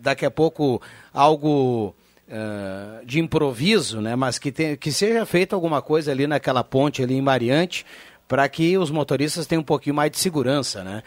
[0.00, 0.80] daqui a pouco
[1.12, 1.94] algo
[2.28, 4.14] uh, de improviso, né?
[4.16, 7.84] Mas que, tem, que seja feita alguma coisa ali naquela ponte ali em Mariante
[8.30, 11.02] para que os motoristas tenham um pouquinho mais de segurança, né?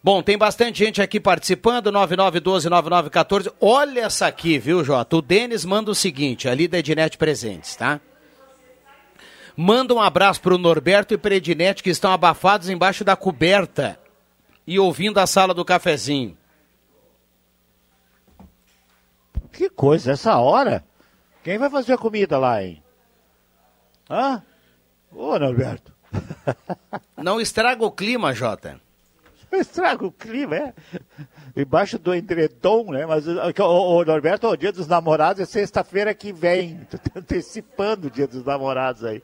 [0.00, 3.52] Bom, tem bastante gente aqui participando, 9912-9914.
[3.60, 5.16] Olha essa aqui, viu, Jota?
[5.16, 8.00] O Denis manda o seguinte, ali da Ednet Presentes, tá?
[9.56, 13.98] Manda um abraço para o Norberto e para Ednet que estão abafados embaixo da coberta
[14.64, 16.38] e ouvindo a sala do cafezinho.
[19.52, 20.84] Que coisa, essa hora?
[21.42, 22.80] Quem vai fazer a comida lá, hein?
[24.08, 24.40] Hã?
[25.10, 25.97] Ô, Norberto.
[27.16, 28.80] Não estraga o clima, Jota.
[29.50, 30.74] Estraga o clima, é.
[31.56, 33.06] Embaixo do edredom, né?
[33.06, 36.80] Mas o, o Norberto, o dia dos namorados é sexta-feira que vem.
[36.90, 39.22] Tô antecipando o dia dos namorados aí.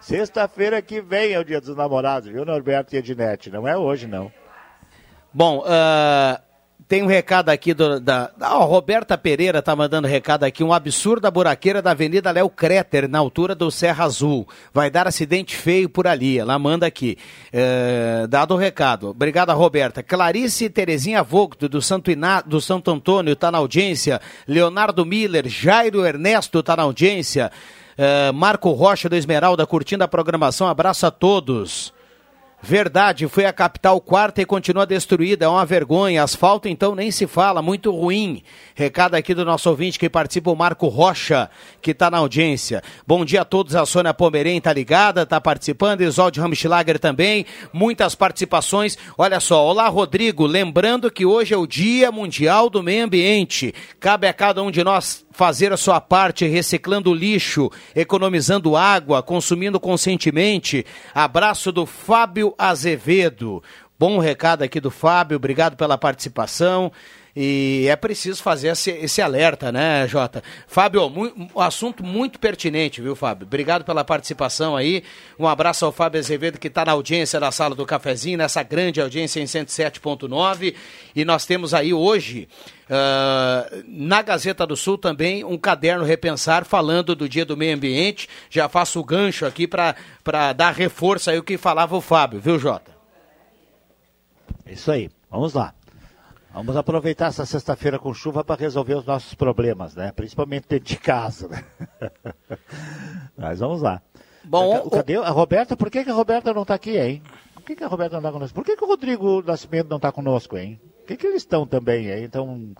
[0.00, 3.50] Sexta-feira que vem é o dia dos namorados, viu, Norberto e Ednete?
[3.50, 4.32] Não é hoje, não.
[5.32, 6.40] Bom, uh,
[6.88, 8.30] Tem um recado aqui do, da.
[8.40, 10.62] Roberta Pereira tá mandando recado aqui.
[10.62, 14.46] Um absurdo da buraqueira da Avenida Léo Créter, na altura do Serra Azul.
[14.72, 16.38] Vai dar acidente feio por ali.
[16.38, 17.18] Ela manda aqui.
[17.52, 19.08] É, dado o recado.
[19.08, 20.00] Obrigada, Roberta.
[20.00, 24.20] Clarice Terezinha Vogto, do Santo, Iná, do Santo Antônio, tá na audiência.
[24.46, 27.50] Leonardo Miller, Jairo Ernesto tá na audiência.
[27.98, 30.68] É, Marco Rocha do Esmeralda curtindo a programação.
[30.68, 31.95] Abraço a todos.
[32.62, 36.22] Verdade, foi a capital quarta e continua destruída, é uma vergonha.
[36.22, 38.42] Asfalto então nem se fala, muito ruim.
[38.74, 41.50] Recado aqui do nosso ouvinte que participa, o Marco Rocha,
[41.82, 42.82] que está na audiência.
[43.06, 48.14] Bom dia a todos, a Sônia Pomerém está ligada, está participando, Isolde Ramschlager também, muitas
[48.14, 48.96] participações.
[49.18, 53.74] Olha só, olá Rodrigo, lembrando que hoje é o Dia Mundial do Meio Ambiente.
[54.00, 59.78] Cabe a cada um de nós fazer a sua parte reciclando lixo, economizando água, consumindo
[59.78, 60.86] conscientemente.
[61.14, 63.62] Abraço do Fábio Azevedo.
[63.98, 66.90] Bom recado aqui do Fábio, obrigado pela participação.
[67.38, 70.42] E é preciso fazer esse, esse alerta, né, Jota?
[70.66, 71.02] Fábio,
[71.54, 73.46] um assunto muito pertinente, viu, Fábio?
[73.46, 75.04] Obrigado pela participação aí.
[75.38, 79.02] Um abraço ao Fábio Azevedo, que está na audiência da sala do cafezinho, nessa grande
[79.02, 80.74] audiência em 107.9.
[81.14, 82.48] E nós temos aí hoje,
[82.88, 88.30] uh, na Gazeta do Sul, também um caderno Repensar, falando do Dia do Meio Ambiente.
[88.48, 89.94] Já faço o gancho aqui para
[90.54, 92.96] dar reforço aí o que falava o Fábio, viu, Jota?
[94.64, 95.10] É isso aí.
[95.30, 95.75] Vamos lá.
[96.56, 100.10] Vamos aproveitar essa sexta-feira com chuva para resolver os nossos problemas, né?
[100.10, 101.48] Principalmente dentro de casa.
[101.48, 101.62] Né?
[103.36, 104.00] Mas vamos lá.
[104.42, 105.76] Bom, cadê a Roberta?
[105.76, 107.22] Por que, que a Roberta não está aqui, hein?
[107.52, 108.54] Por que, que a Roberta não está conosco?
[108.54, 110.80] Por que, que o Rodrigo Nascimento não está conosco, hein?
[111.00, 112.24] Por que, que eles estão também, hein?
[112.24, 112.72] Então,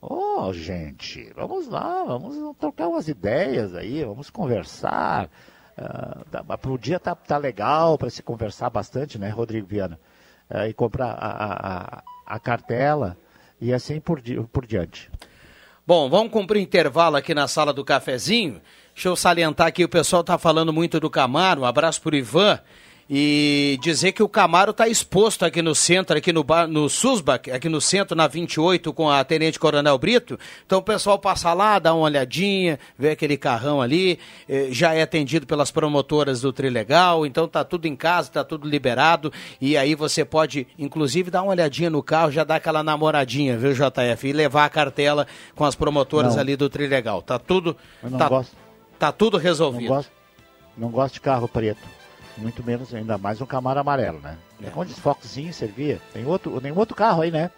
[0.00, 5.30] oh, gente, vamos lá, vamos trocar umas ideias aí, vamos conversar.
[5.78, 10.00] Uh, para o dia tá, tá legal para se conversar bastante, né, Rodrigo Viana?
[10.50, 13.16] Uh, e comprar a, a a cartela
[13.60, 15.10] e assim por, di por diante.
[15.86, 18.60] Bom, vamos cumprir intervalo aqui na sala do cafezinho.
[18.94, 21.62] Deixa eu salientar que o pessoal está falando muito do Camaro.
[21.62, 22.60] Um abraço para o Ivan
[23.08, 27.68] e dizer que o Camaro está exposto aqui no centro, aqui no, no Susbach, aqui
[27.68, 30.38] no centro, na 28, com a Tenente Coronel Brito.
[30.64, 35.02] Então o pessoal passa lá, dá uma olhadinha, vê aquele carrão ali, eh, já é
[35.02, 39.94] atendido pelas promotoras do Trilegal, então tá tudo em casa, tá tudo liberado, e aí
[39.94, 44.28] você pode, inclusive, dar uma olhadinha no carro, já dar aquela namoradinha, viu, JF?
[44.28, 46.40] E levar a cartela com as promotoras não.
[46.40, 47.22] ali do Trilegal.
[47.22, 47.76] Tá tudo.
[48.02, 48.56] Eu não tá, gosto.
[48.98, 49.88] tá tudo resolvido.
[49.88, 50.12] Não gosto,
[50.76, 52.01] não gosto de carro preto.
[52.36, 54.36] Muito menos, ainda mais um Camaro amarelo, né?
[54.62, 54.70] É.
[54.70, 56.00] Com desfoquezinho servia.
[56.12, 57.50] Tem outro, nenhum outro carro aí, né?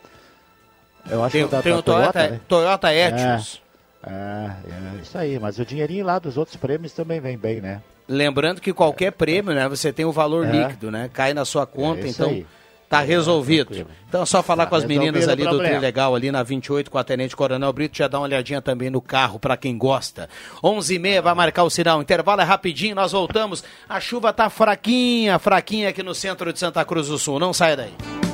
[1.09, 2.41] Eu acho tem, que é da, tem da o Toyota, Toyota, né?
[2.49, 3.63] Toyota Etios.
[4.03, 5.39] É, é, é, isso aí.
[5.39, 7.81] Mas o dinheirinho lá dos outros prêmios também vem bem, né?
[8.09, 9.69] Lembrando que qualquer prêmio, né?
[9.69, 10.51] Você tem o valor é.
[10.51, 11.09] líquido, né?
[11.13, 12.29] Cai na sua conta, então...
[12.29, 12.47] Aí.
[12.89, 13.87] Tá resolvido.
[14.09, 16.99] Então é só falar tá com as meninas ali do Trilegal, ali na 28, com
[16.99, 20.29] a Tenente Coronel Brito, já dá uma olhadinha também no carro, para quem gosta.
[20.63, 22.01] 11 h 30 vai marcar o sinal.
[22.01, 23.65] Intervalo é rapidinho, nós voltamos.
[23.89, 27.39] A chuva tá fraquinha, fraquinha aqui no centro de Santa Cruz do Sul.
[27.39, 28.34] Não saia daí.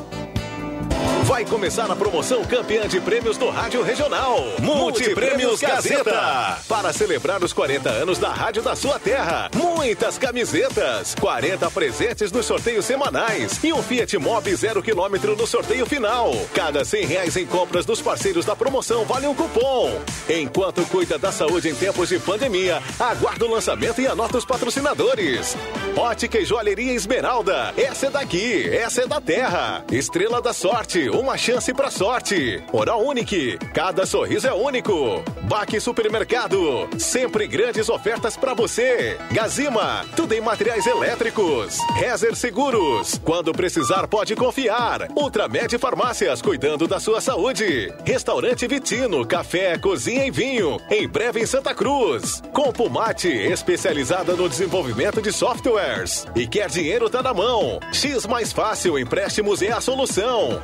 [1.31, 4.37] Vai começar a promoção campeã de prêmios do Rádio Regional.
[4.59, 6.59] Multiprêmios Gazeta.
[6.69, 9.49] Para celebrar os 40 anos da Rádio da sua terra.
[9.55, 15.87] Muitas camisetas, 40 presentes nos sorteios semanais e um Fiat Mobi 0 km no sorteio
[15.87, 16.33] final.
[16.53, 20.01] Cada 100 reais em compras dos parceiros da promoção vale um cupom.
[20.29, 25.57] Enquanto cuida da saúde em tempos de pandemia, aguarda o lançamento e anota os patrocinadores.
[25.97, 27.73] Ótica e Joalheria Esmeralda.
[27.77, 29.85] Essa é daqui, essa é da terra.
[29.93, 32.63] Estrela da Sorte, uma chance pra sorte.
[32.73, 35.23] Oral Unique, cada sorriso é único.
[35.43, 39.19] Baque Supermercado, sempre grandes ofertas para você.
[39.31, 41.79] Gazima, tudo em materiais elétricos.
[41.95, 45.09] Rezer Seguros, quando precisar pode confiar.
[45.15, 47.93] Ultramed Farmácias, cuidando da sua saúde.
[48.05, 50.81] Restaurante Vitino, café, cozinha e vinho.
[50.91, 52.43] Em breve em Santa Cruz.
[52.53, 56.27] Compumate, especializada no desenvolvimento de softwares.
[56.35, 57.79] E quer dinheiro tá na mão.
[57.93, 60.63] X mais fácil, empréstimos é a solução.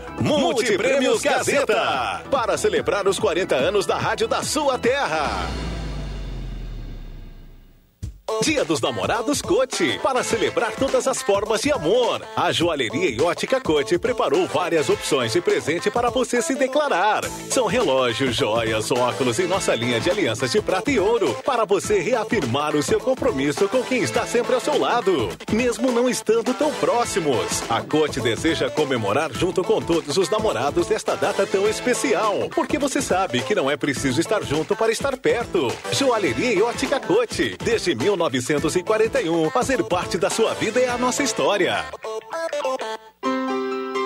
[0.53, 2.23] Multiprêmios Gazeta.
[2.31, 5.49] Para celebrar os 40 anos da rádio da sua terra.
[8.43, 12.21] Dia dos Namorados Cote, para celebrar todas as formas de amor.
[12.35, 17.25] A joalheria e ótica Cote preparou várias opções de presente para você se declarar.
[17.49, 22.01] São relógios, joias, óculos e nossa linha de alianças de prata e ouro, para você
[22.01, 26.73] reafirmar o seu compromisso com quem está sempre ao seu lado, mesmo não estando tão
[26.75, 27.63] próximos.
[27.71, 33.01] A Cote deseja comemorar junto com todos os namorados desta data tão especial, porque você
[33.01, 35.69] sabe que não é preciso estar junto para estar perto.
[35.93, 39.51] Joalheria e ótica Cote, desde 19 1941.
[39.51, 41.85] Fazer parte da sua vida é a nossa história.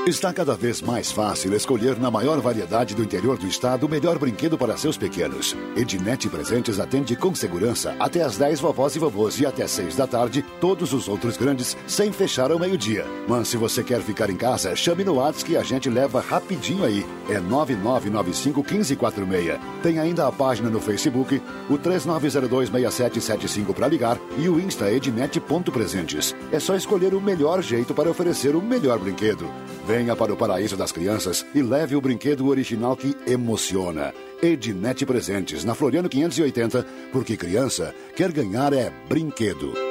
[0.07, 4.19] Está cada vez mais fácil escolher na maior variedade do interior do estado o melhor
[4.19, 5.55] brinquedo para seus pequenos.
[5.77, 10.07] Ednet Presentes atende com segurança até às 10 vovós e vovôs e até 6 da
[10.07, 13.05] tarde todos os outros grandes sem fechar ao meio-dia.
[13.29, 16.83] Mas se você quer ficar em casa, chame no WhatsApp que a gente leva rapidinho
[16.83, 17.05] aí.
[17.29, 19.61] É 9995 1546.
[19.83, 26.35] Tem ainda a página no Facebook, o 39026775 para ligar e o Insta ednet.presentes.
[26.51, 29.47] É só escolher o melhor jeito para oferecer o melhor brinquedo.
[29.91, 34.15] Venha para o paraíso das crianças e leve o brinquedo original que emociona.
[34.41, 39.90] Ednet Presentes, na Floriano 580, porque criança quer ganhar é brinquedo.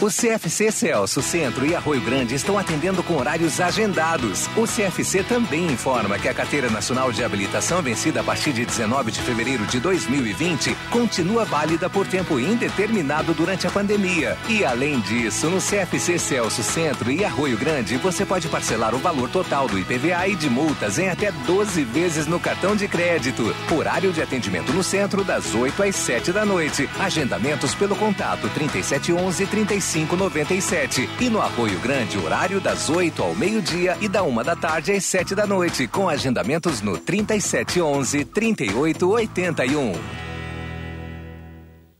[0.00, 4.48] O CFC Celso Centro e Arroio Grande estão atendendo com horários agendados.
[4.56, 9.10] O CFC também informa que a Carteira Nacional de Habilitação vencida a partir de 19
[9.10, 14.38] de fevereiro de 2020 continua válida por tempo indeterminado durante a pandemia.
[14.48, 19.28] E além disso, no CFC Celso Centro e Arroio Grande, você pode parcelar o valor
[19.28, 23.52] total do IPVA e de multas em até 12 vezes no cartão de crédito.
[23.68, 26.88] Horário de atendimento no centro das 8 às 7 da noite.
[27.00, 31.08] Agendamentos pelo contato 3711 35 3597.
[31.20, 35.04] E no Arroio Grande, horário das 8 ao meio-dia e da uma da tarde às
[35.04, 40.27] 7 da noite, com agendamentos no 3711 3881.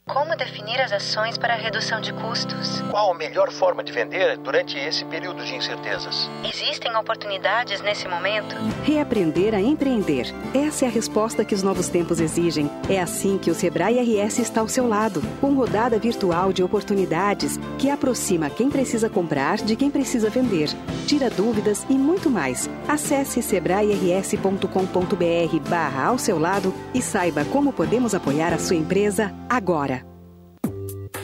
[0.08, 2.80] Como definir as ações para a redução de custos?
[2.90, 6.30] Qual a melhor forma de vender durante esse período de incertezas?
[6.42, 8.56] Existem oportunidades nesse momento?
[8.84, 10.34] Reaprender a empreender.
[10.54, 12.70] Essa é a resposta que os novos tempos exigem.
[12.88, 17.58] É assim que o Sebrae RS está ao seu lado, com rodada virtual de oportunidades
[17.78, 20.70] que aproxima quem precisa comprar de quem precisa vender,
[21.06, 22.68] tira dúvidas e muito mais.
[22.88, 29.97] Acesse sebrae-rs.com.br barra ao seu lado e saiba como podemos apoiar a sua empresa agora.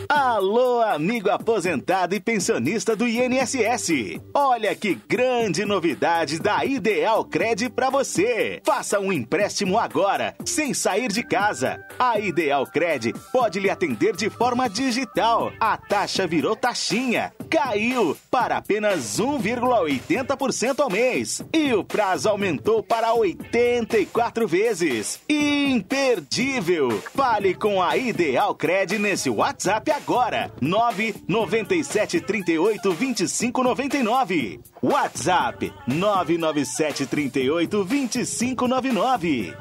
[0.08, 4.20] Alô, amigo aposentado e pensionista do INSS.
[4.34, 8.60] Olha que grande novidade da Ideal Cred para você.
[8.64, 11.80] Faça um empréstimo agora, sem sair de casa.
[11.98, 15.52] A Ideal Cred pode lhe atender de forma digital.
[15.58, 17.32] A taxa virou taxinha.
[17.48, 21.42] Caiu para apenas 1,80% ao mês.
[21.52, 25.20] E o prazo aumentou para 84 vezes.
[25.28, 27.02] Imperdível.
[27.14, 30.50] Fale com a Ideal Cred nesse WhatsApp agora.
[30.60, 34.60] 997 38 25 99.
[34.82, 39.56] WhatsApp 997 38 25 99.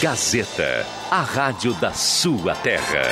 [0.00, 3.02] Gazeta, a rádio da sua terra.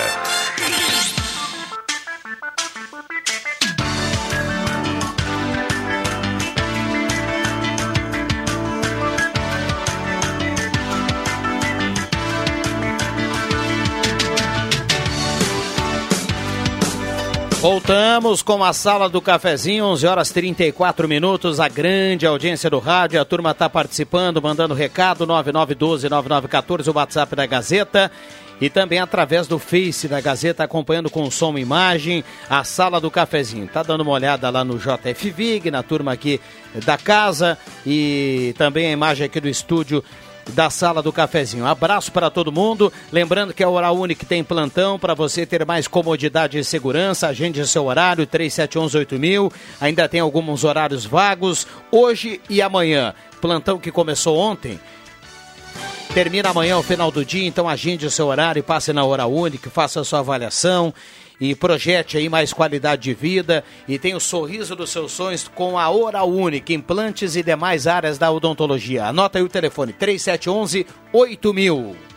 [17.61, 21.59] Voltamos com a sala do cafezinho, 11 horas 34 minutos.
[21.59, 27.47] A grande audiência do rádio, a turma está participando, mandando recado: 9912-9914, o WhatsApp da
[27.47, 28.13] Gazeta.
[28.61, 33.11] E também através do Face da Gazeta, acompanhando com som e imagem a sala do
[33.11, 33.67] cafezinho.
[33.67, 36.41] Tá dando uma olhada lá no JF Vig, na turma aqui
[36.85, 40.03] da casa e também a imagem aqui do estúdio
[40.49, 41.67] da sala do cafezinho.
[41.67, 42.93] Abraço para todo mundo.
[43.13, 47.29] Lembrando que a Oral Unique tem plantão para você ter mais comodidade e segurança.
[47.29, 49.53] Agende seu horário 37118000.
[49.81, 53.15] Ainda tem alguns horários vagos hoje e amanhã.
[53.41, 54.79] Plantão que começou ontem.
[56.15, 59.69] Termina amanhã ao final do dia, então agende o seu horário, passe na Oral Unique,
[59.69, 60.93] faça a sua avaliação
[61.41, 65.79] e projete aí mais qualidade de vida e tenha o sorriso dos seus sonhos com
[65.79, 69.07] a Oral Única, implantes e demais áreas da odontologia.
[69.07, 72.09] Anota aí o telefone 3711 8000.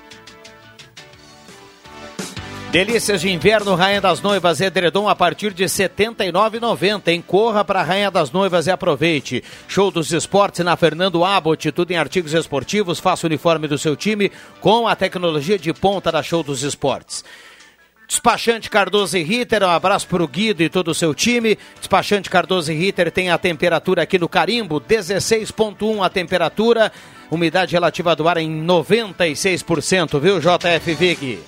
[2.72, 7.22] Delícias de inverno, Rainha das Noivas, Edredom a partir de R$ 79,90.
[7.28, 9.44] Corra para Rainha das Noivas e aproveite.
[9.68, 12.98] Show dos esportes na Fernando Abbott, tudo em artigos esportivos.
[12.98, 17.26] Faça o uniforme do seu time com a tecnologia de ponta da Show dos Esportes.
[18.12, 21.58] Despachante Cardoso e Ritter, um abraço para o Guido e todo o seu time.
[21.80, 26.92] Despachante Cardoso e Ritter tem a temperatura aqui no Carimbo, 16,1 a temperatura.
[27.32, 31.40] Umidade relativa do ar em 96%, viu, JF Vig?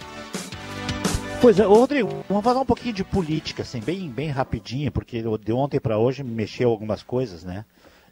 [1.42, 5.52] Pois é, Rodrigo, vamos falar um pouquinho de política, assim, bem, bem rapidinho, porque de
[5.52, 7.66] ontem para hoje mexeu algumas coisas, né?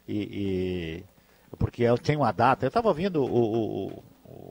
[0.06, 1.02] E,
[1.50, 4.02] e porque eu tenho uma data, eu estava ouvindo o, o,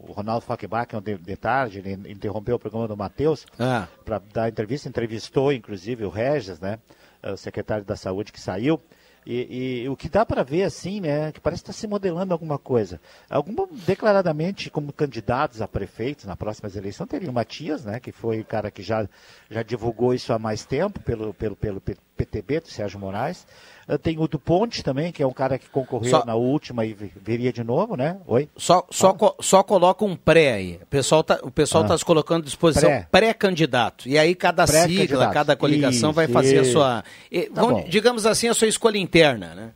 [0.08, 3.88] o Ronaldo Falkenbach de, de tarde, ele interrompeu o programa do Matheus ah.
[4.04, 6.80] para dar entrevista, entrevistou inclusive o Regis, né?
[7.24, 8.82] O secretário da Saúde que saiu.
[9.26, 12.34] E, e o que dá para ver assim, né, que parece estar tá se modelando
[12.34, 12.99] alguma coisa.
[13.30, 18.39] Algum declaradamente como candidatos a prefeitos na próximas eleições teria o Matias, né, que foi
[18.39, 19.07] o cara que já,
[19.49, 23.45] já divulgou isso há mais tempo pelo, pelo, pelo PTB do Sérgio Moraes.
[24.01, 26.26] Tem o do Ponte também, que é um cara que concorreu só...
[26.26, 28.17] na última e viria de novo, né?
[28.26, 28.47] Oi?
[28.55, 30.80] Só, só, co só coloca um pré aí.
[30.82, 31.88] O pessoal está o pessoal ah.
[31.88, 34.03] tá se colocando à disposição pré-candidato.
[34.03, 36.80] Pré e aí cada sigla, cada coligação isso, vai fazer isso.
[36.80, 37.03] a sua.
[37.53, 39.72] Tá digamos assim, a sua escolha interna, né?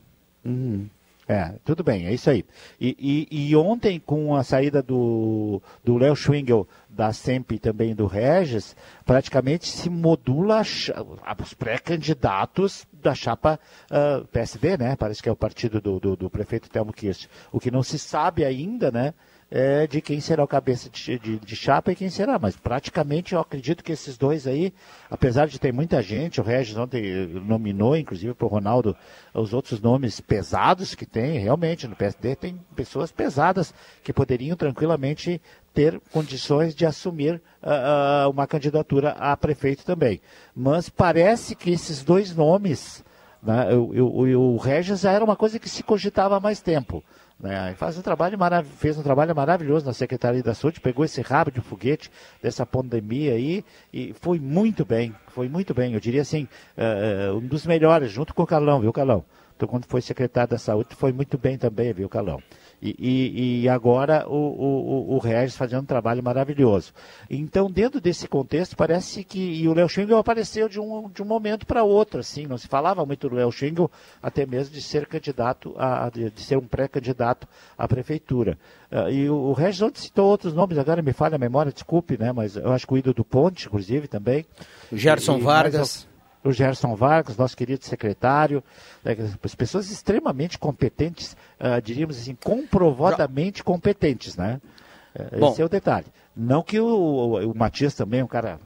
[0.45, 0.89] Uhum.
[1.27, 2.45] É, tudo bem, é isso aí.
[2.79, 8.05] E, e, e ontem, com a saída do Léo Schwingel da SEMP e também do
[8.05, 13.59] Regis, praticamente se modula os pré-candidatos da chapa
[13.91, 14.95] uh, ah, PSD, né?
[14.95, 17.27] Parece que é o partido do, do, do prefeito Telmo Kirst.
[17.51, 19.13] O que não se sabe ainda, né?
[19.49, 22.39] É, de quem será o cabeça de, de, de, chapa e quem será.
[22.39, 24.73] Mas praticamente eu acredito que esses dois aí,
[25.09, 28.95] apesar de ter muita gente, o Regis ontem nominou, inclusive, para o Ronaldo,
[29.33, 33.73] os outros nomes pesados que tem, realmente, no PSD tem pessoas pesadas
[34.03, 35.41] que poderiam tranquilamente
[35.73, 40.21] ter condições de assumir uh, uma candidatura a prefeito também.
[40.55, 43.03] Mas parece que esses dois nomes,
[43.43, 47.03] né, o, o, o Regis já era uma coisa que se cogitava há mais tempo.
[47.39, 47.73] Né?
[47.75, 48.37] Faz um trabalho
[48.77, 52.09] fez um trabalho maravilhoso na Secretaria da Saúde, pegou esse rabo de foguete
[52.41, 53.63] dessa pandemia aí
[53.93, 55.93] e foi muito bem, foi muito bem.
[55.93, 59.25] Eu diria assim, uh, um dos melhores, junto com o Calão, viu, Calão?
[59.55, 62.41] Então, quando foi secretário da Saúde, foi muito bem também, viu, Calão?
[62.85, 66.93] E, e, e agora o, o, o Regis fazendo um trabalho maravilhoso.
[67.29, 69.39] Então, dentro desse contexto, parece que.
[69.39, 72.45] E o Léo Schengel apareceu de um, de um momento para outro, assim.
[72.45, 73.89] Não se falava muito do Léo Schengel,
[74.21, 78.57] até mesmo de ser candidato, a, de, ser um pré-candidato à prefeitura.
[78.91, 82.17] Uh, e o, o Regis ontem citou outros nomes, agora me falha a memória, desculpe,
[82.17, 82.31] né?
[82.31, 84.45] Mas eu acho que o Ido do Ponte, inclusive, também.
[84.91, 86.07] O Gerson e, Vargas
[86.45, 88.63] o Gerson Vargas, nosso querido secretário,
[89.03, 94.61] né, as pessoas extremamente competentes, uh, diríamos assim, comprovadamente competentes, né?
[95.15, 95.51] Uh, Bom.
[95.51, 96.07] Esse é o detalhe.
[96.35, 98.59] Não que o, o, o Matias também é um cara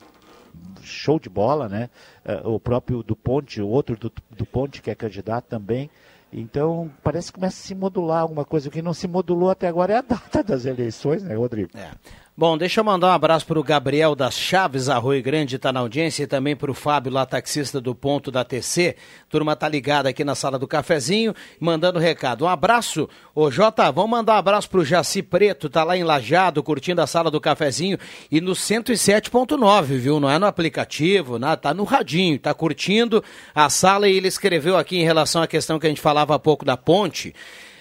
[0.81, 1.89] show de bola, né?
[2.25, 5.89] Uh, o próprio do Ponte, o outro do, do Ponte que é candidato também.
[6.31, 8.69] Então, parece que começa a se modular alguma coisa.
[8.69, 11.71] O que não se modulou até agora é a data das eleições, né, Rodrigo?
[11.75, 11.91] É.
[12.39, 15.81] Bom, deixa eu mandar um abraço para o Gabriel das Chaves, Arroio Grande, está na
[15.81, 18.95] audiência, e também para o Fábio, lá taxista do ponto da TC.
[19.29, 22.45] Turma tá ligada aqui na sala do cafezinho, mandando recado.
[22.45, 26.03] Um abraço, ô Jota, vamos mandar um abraço para o Jaci Preto, tá lá em
[26.05, 27.97] Lajado, curtindo a sala do cafezinho,
[28.31, 30.17] e no 107.9, viu?
[30.17, 31.57] Não é no aplicativo, né?
[31.57, 33.21] tá no radinho, tá curtindo
[33.53, 36.39] a sala e ele escreveu aqui em relação à questão que a gente falava há
[36.39, 37.35] pouco da ponte.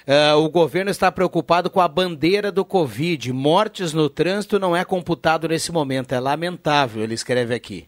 [0.08, 3.30] Uh, o governo está preocupado com a bandeira do Covid.
[3.30, 6.14] Mortes no trânsito não é computado nesse momento.
[6.14, 7.86] É lamentável, ele escreve aqui.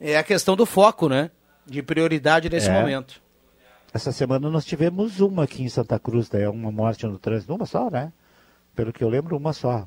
[0.00, 1.30] É a questão do foco, né?
[1.64, 2.72] De prioridade nesse é.
[2.72, 3.22] momento.
[3.92, 6.48] Essa semana nós tivemos uma aqui em Santa Cruz, né?
[6.48, 8.12] uma morte no trânsito, uma só, né?
[8.74, 9.86] Pelo que eu lembro, uma só.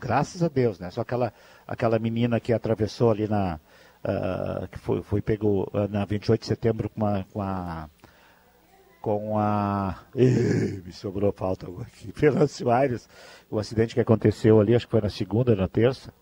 [0.00, 0.90] Graças a Deus, né?
[0.90, 1.30] Só aquela,
[1.66, 3.60] aquela menina que atravessou ali na.
[4.02, 7.88] Uh, que foi, foi pego uh, na 28 de setembro com, uma, com a
[9.02, 9.98] com a.
[10.14, 12.10] Me sobrou falta aqui.
[12.14, 13.08] Venâncio Aires,
[13.50, 16.14] o acidente que aconteceu ali, acho que foi na segunda, na terça.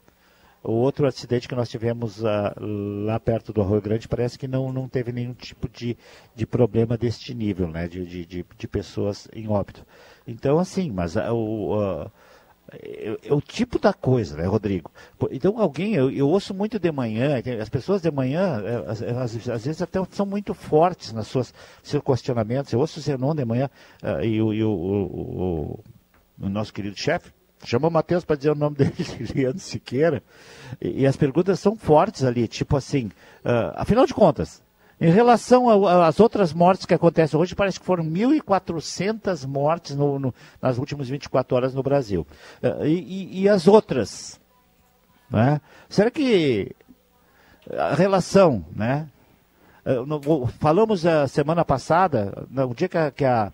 [0.63, 4.73] O outro acidente que nós tivemos uh, lá perto do Arroio Grande parece que não,
[4.73, 5.97] não teve nenhum tipo de,
[6.35, 7.87] de problema deste nível, né?
[7.87, 9.87] De, de, de, de pessoas em óbito.
[10.27, 11.21] Então, assim, mas uh.
[11.33, 12.11] Uh,
[12.73, 14.91] é, é, o tipo da coisa, né, Rodrigo?
[15.31, 19.83] Então, alguém, eu, eu ouço muito de manhã, as pessoas de manhã, às, às vezes
[19.83, 21.53] até são muito fortes nas suas
[21.83, 22.73] seus questionamentos.
[22.73, 23.69] Eu ouço o Zenon de manhã
[24.03, 25.81] uh, e, o, e o, o,
[26.41, 27.33] o, nosso querido chefe,
[27.65, 28.95] chama o Matheus para dizer o nome dele,
[29.35, 30.23] Leandro Siqueira,
[30.81, 33.07] e, e, as perguntas são fortes ali, tipo assim,
[33.45, 34.63] uh, afinal de contas,
[35.01, 40.35] em relação às outras mortes que acontecem hoje, parece que foram 1.400 mortes no, no,
[40.61, 42.27] nas últimas 24 horas no Brasil.
[42.63, 44.39] Uh, e, e, as outras?
[45.31, 45.59] Né?
[45.89, 46.77] Será que
[47.73, 49.09] a relação, né?
[50.07, 53.51] No, falamos a semana passada, no dia que a, que a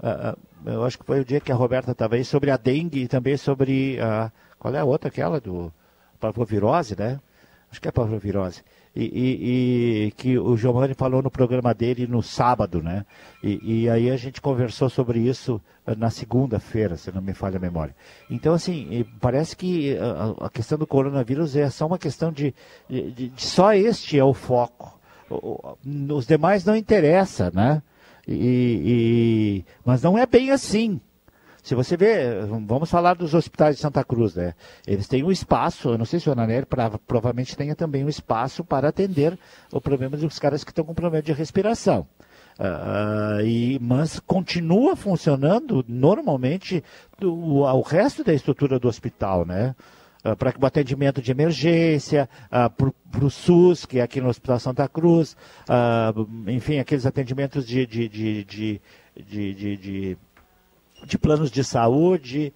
[0.00, 3.04] uh, eu acho que foi o dia que a Roberta estava aí, sobre a dengue
[3.04, 5.72] e também sobre a, qual é a outra, aquela do
[6.18, 7.20] parvovirose, né?
[7.70, 8.64] Acho que é parvovirose
[8.98, 13.06] e, e, e, que o Giovanni falou no programa dele no sábado, né?
[13.40, 17.58] E, e aí a gente conversou sobre isso eh, na segunda-feira, se não me falha
[17.58, 17.94] a memória.
[18.28, 22.52] Então, assim, parece que a, a questão do coronavírus é só uma questão de,
[22.90, 24.98] de, de, só este é o foco.
[25.30, 27.80] Os demais não interessa, né?
[28.26, 31.00] E, e, mas não é bem assim.
[31.68, 34.54] Se você vê, vamos falar dos hospitais de Santa Cruz, né?
[34.86, 36.66] Eles têm um espaço, eu não sei se o Ananelli
[37.06, 39.38] provavelmente tenha também um espaço para atender
[39.70, 42.06] o problema dos caras que estão com problema de respiração.
[42.58, 46.82] Uh, e, mas continua funcionando normalmente
[47.18, 49.74] do, o resto da estrutura do hospital, né?
[50.24, 52.70] Uh, para o atendimento de emergência, uh,
[53.10, 55.36] para o SUS, que é aqui no Hospital Santa Cruz,
[56.46, 58.44] enfim, aqueles atendimentos de, de, de,
[59.22, 60.18] de,
[61.04, 62.52] de, planos de saúde,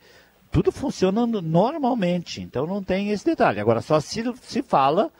[0.51, 3.61] tudo funcionando normalmente, então não tem esse detalhe.
[3.61, 5.11] Agora, só se, se fala,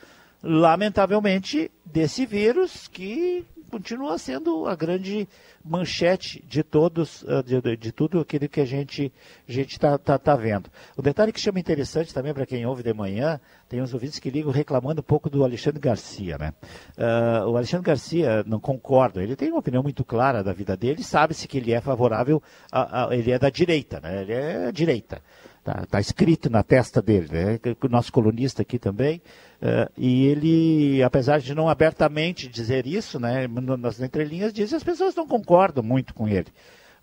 [0.43, 5.27] lamentavelmente, desse vírus que continua sendo a grande
[5.65, 9.11] manchete de todos, ah, de, de, tudo aquilo que a gente
[9.49, 10.69] a gente está tá, tá vendo.
[10.95, 13.41] O detalhe que chama interessante também para quem ouve de manhã,
[13.71, 16.53] tem uns ouvintes que ligam reclamando um pouco do Alexandre Garcia, né?
[16.99, 21.03] Uh, o Alexandre Garcia, não concordo, ele tem uma opinião muito clara da vida dele,
[21.03, 24.21] sabe-se que ele é favorável, a, a, ele é da direita, né?
[24.21, 25.23] Ele é direita.
[25.63, 27.61] Está tá escrito na testa dele, né?
[27.89, 29.23] Nosso colunista aqui também.
[29.63, 33.47] Uh, e ele, apesar de não abertamente dizer isso, né,
[33.79, 36.49] nas entrelinhas diz, as pessoas não concordam muito com ele.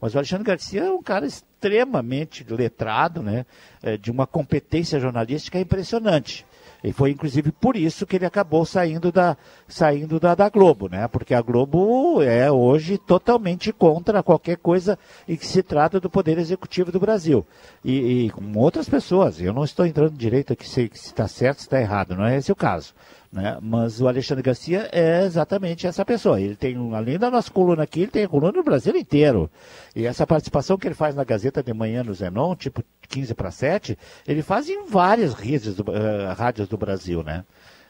[0.02, 3.46] Mas o Alexandre Garcia é um cara extremamente letrado, né,
[3.82, 6.46] eh, de uma competência jornalística impressionante.
[6.84, 9.36] E foi inclusive por isso que ele acabou saindo da,
[9.68, 11.08] saindo da, da Globo, né?
[11.08, 14.98] Porque a Globo é hoje totalmente contra qualquer coisa
[15.28, 17.46] em que se trata do Poder Executivo do Brasil.
[17.84, 19.42] E, e com outras pessoas.
[19.42, 22.52] Eu não estou entrando direito aqui se está certo, se está errado, não é esse
[22.52, 22.94] o caso.
[23.32, 23.60] Né?
[23.62, 26.42] Mas o Alexandre Garcia é exatamente essa pessoa.
[26.42, 29.50] Ele tem, além da nossa coluna aqui, ele tem a coluna no Brasil inteiro.
[29.96, 33.52] E essa participação que ele faz na Gazeta de Manhã no Zenon, tipo 15 para
[33.52, 33.98] 7,
[34.28, 37.44] ele faz em várias redes do, uh, rádios do Brasil, né?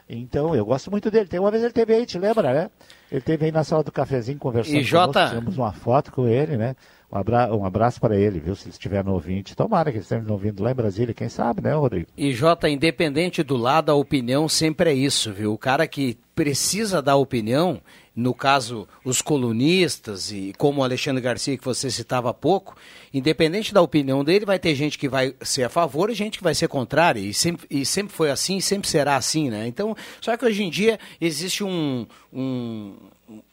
[0.09, 1.27] Então, eu gosto muito dele.
[1.27, 2.69] Tem uma vez ele teve aí, te lembra, né?
[3.11, 5.27] Ele teve aí na sala do cafezinho conversando e Jota...
[5.29, 6.75] Tivemos uma foto com ele, né?
[7.11, 7.55] Um, abra...
[7.55, 8.55] um abraço para ele, viu?
[8.55, 9.55] Se ele estiver no ouvinte.
[9.55, 12.07] Tomara que ele esteja no ouvindo lá em Brasília, quem sabe, né, Rodrigo?
[12.17, 15.53] E Jota, independente do lado, a opinião sempre é isso, viu?
[15.53, 17.81] O cara que precisa dar opinião,
[18.15, 22.77] no caso, os colunistas e como o Alexandre Garcia, que você citava há pouco,
[23.13, 26.43] independente da opinião dele, vai ter gente que vai ser a favor e gente que
[26.43, 27.19] vai ser contrária.
[27.19, 29.67] E sempre, e sempre foi assim e sempre será assim, né?
[29.67, 32.95] Então, só que hoje em dia existe um, um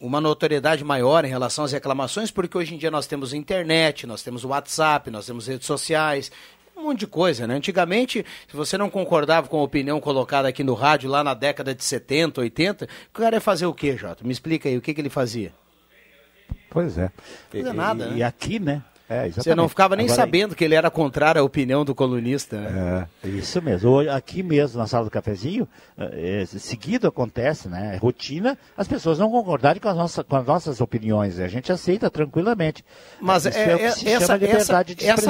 [0.00, 4.22] uma notoriedade maior em relação às reclamações, porque hoje em dia nós temos internet, nós
[4.22, 6.30] temos WhatsApp, nós temos redes sociais,
[6.76, 7.54] um monte de coisa, né?
[7.54, 11.74] Antigamente, se você não concordava com a opinião colocada aqui no rádio lá na década
[11.74, 14.24] de 70, 80, o cara ia fazer o quê, Jota?
[14.24, 15.52] Me explica aí, o que, que ele fazia?
[16.70, 17.10] Pois é.
[17.54, 18.16] Não fazia nada, e, né?
[18.18, 18.82] E aqui, né?
[19.08, 22.60] É, Você não ficava nem Agora, sabendo que ele era contrário à opinião do colunista.
[22.60, 23.06] Né?
[23.22, 24.00] É, isso mesmo.
[24.10, 27.94] Aqui mesmo, na sala do cafezinho, é, é, seguido acontece, né?
[27.94, 31.38] É rotina, as pessoas não concordarem com as, nossas, com as nossas opiniões.
[31.38, 32.84] A gente aceita tranquilamente.
[33.20, 34.34] Mas é, é, essa, essa,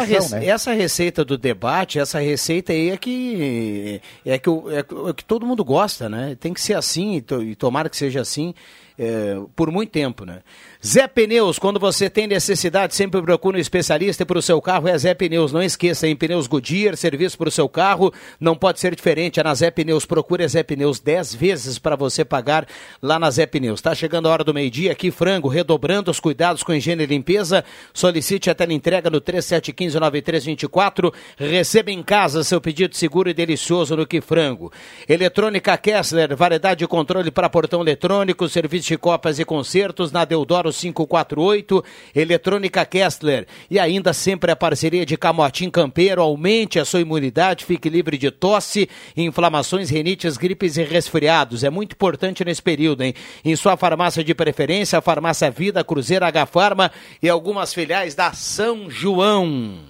[0.06, 0.46] essa, né?
[0.46, 4.82] essa receita do debate, essa receita aí é que, é que, o, é
[5.12, 6.34] que todo mundo gosta, né?
[6.40, 8.54] Tem que ser assim, e tomara que seja assim
[8.98, 10.40] é, por muito tempo, né?
[10.84, 14.96] Zé Pneus, quando você tem necessidade, sempre procura um especialista para o seu carro, é
[14.96, 15.52] Zé Pneus.
[15.52, 19.38] Não esqueça, em Pneus Goodyear, serviço para o seu carro, não pode ser diferente.
[19.38, 22.66] É na Zé Pneus, procure a Zé Pneus 10 vezes para você pagar
[23.02, 23.80] lá na Zé Pneus.
[23.80, 27.64] Está chegando a hora do meio-dia aqui, frango, redobrando os cuidados com higiene e limpeza.
[27.92, 31.12] Solicite a entrega no 3715-9324.
[31.36, 34.72] Receba em casa seu pedido seguro e delicioso no Que Frango.
[35.08, 40.72] Eletrônica Kessler, variedade de controle para portão eletrônico, serviço de copas e concertos na Deodoro
[40.72, 41.84] 548,
[42.14, 43.46] Eletrônica Kessler.
[43.70, 46.22] E ainda sempre a parceria de Camotim Campeiro.
[46.22, 51.64] Aumente a sua imunidade, fique livre de tosse, inflamações, renites, gripes e resfriados.
[51.64, 53.14] É muito importante nesse período, hein?
[53.44, 56.90] Em sua farmácia de preferência, a Farmácia Vida, Cruzeiro H Farma
[57.22, 59.80] e algumas filiais da São João.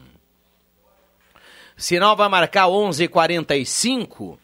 [1.76, 4.38] Sinal vai marcar 11:45.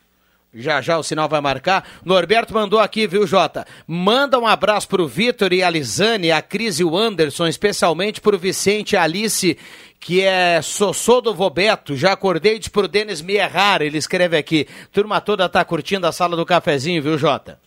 [0.55, 1.83] Já já o sinal vai marcar.
[2.05, 3.66] Norberto mandou aqui, viu, Jota?
[3.87, 8.39] Manda um abraço pro Vitor e a Lisane, a Cris e o Anderson, especialmente pro
[8.39, 9.57] Vicente e Alice,
[9.99, 11.97] que é Sossô do Vobeto.
[11.97, 14.69] Já acordei de pro Denis me errar, ele escreve aqui.
[14.93, 17.59] Turma toda tá curtindo a sala do cafezinho, viu, Jota?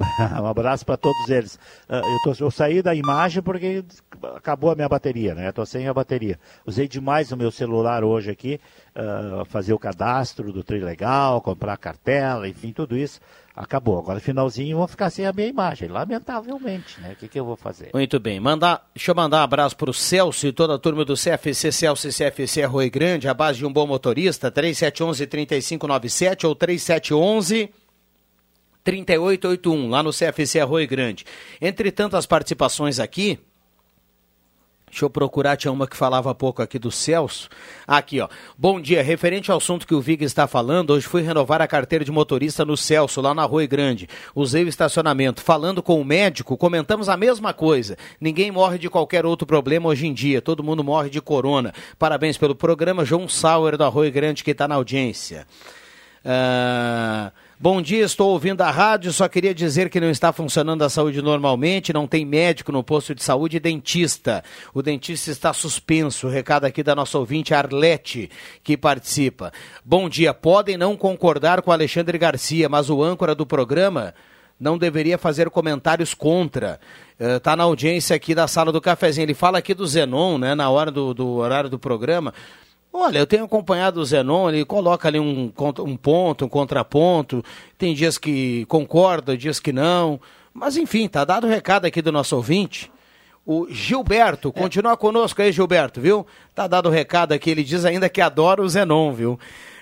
[0.40, 1.56] um abraço para todos eles.
[1.88, 3.84] Uh, eu, tô, eu, saí da imagem porque
[4.34, 5.50] acabou a minha bateria, né?
[5.50, 6.38] Estou sem a bateria.
[6.64, 8.60] Usei demais o meu celular hoje aqui,
[8.96, 13.20] uh, fazer o cadastro do Trilegal, comprar cartela, enfim, tudo isso.
[13.54, 13.98] Acabou.
[13.98, 17.12] Agora, finalzinho, vou ficar sem a minha imagem, lamentavelmente, né?
[17.12, 17.90] O que, que eu vou fazer?
[17.92, 18.40] Muito bem.
[18.40, 21.70] Mandar, deixa eu mandar um abraço para o Celso e toda a turma do CFC
[21.70, 27.70] Celso e CFC Rui Grande, a base de um bom motorista, 3711-3597 ou 3711...
[28.84, 31.24] 3881, lá no CFC Arroio Grande.
[31.60, 33.38] Entre tantas participações aqui,
[34.90, 37.48] Deixa eu procurar, tinha uma que falava pouco aqui do Celso.
[37.86, 38.28] Aqui, ó.
[38.58, 42.04] Bom dia, referente ao assunto que o Vig está falando, hoje fui renovar a carteira
[42.04, 44.08] de motorista no Celso, lá na Rua Grande.
[44.34, 45.42] Usei o estacionamento.
[45.42, 47.96] Falando com o médico, comentamos a mesma coisa.
[48.20, 51.72] Ninguém morre de qualquer outro problema hoje em dia, todo mundo morre de corona.
[51.96, 55.46] Parabéns pelo programa, João Sauer da Rua Grande, que está na audiência.
[56.24, 57.30] Ah,
[57.62, 59.12] bom dia, estou ouvindo a rádio.
[59.12, 61.92] Só queria dizer que não está funcionando a saúde normalmente.
[61.92, 64.42] Não tem médico no posto de saúde e dentista.
[64.72, 66.26] O dentista está suspenso.
[66.26, 68.30] Recado aqui da nossa ouvinte Arlete,
[68.64, 69.52] que participa.
[69.84, 70.32] Bom dia.
[70.32, 74.14] Podem não concordar com Alexandre Garcia, mas o âncora do programa
[74.58, 76.80] não deveria fazer comentários contra.
[77.18, 79.26] Está na audiência aqui da sala do cafezinho.
[79.26, 82.32] Ele fala aqui do Zenon, né, na hora do, do horário do programa.
[82.92, 87.44] Olha, eu tenho acompanhado o Zenon, ele coloca ali um, um ponto, um contraponto,
[87.78, 90.20] tem dias que concorda, dias que não,
[90.52, 92.90] mas enfim, tá dado o recado aqui do nosso ouvinte.
[93.46, 96.26] O Gilberto, continua conosco aí, Gilberto, viu?
[96.54, 99.38] Tá dado o recado aqui, ele diz ainda que adora o Zenon, viu?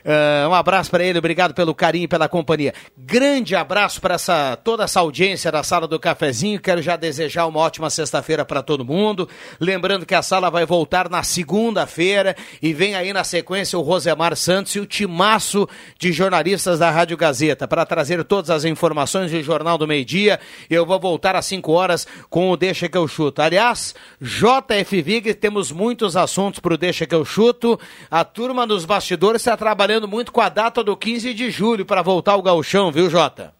[0.08, 2.72] Uh, um abraço para ele, obrigado pelo carinho e pela companhia.
[2.96, 6.58] Grande abraço para essa, toda essa audiência da sala do cafezinho.
[6.58, 9.28] Quero já desejar uma ótima sexta-feira para todo mundo.
[9.60, 14.34] Lembrando que a sala vai voltar na segunda-feira e vem aí na sequência o Rosemar
[14.34, 15.68] Santos e o timaço
[15.98, 20.40] de jornalistas da Rádio Gazeta para trazer todas as informações do Jornal do Meio Dia.
[20.70, 23.42] Eu vou voltar às 5 horas com o Deixa que eu chuto.
[23.42, 27.78] Aliás, JF Vig, temos muitos assuntos para o Deixa que eu chuto.
[28.10, 32.02] A turma nos bastidores está trabalhando muito com a data do 15 de julho para
[32.02, 33.56] voltar ao gauchão, viu, Jota?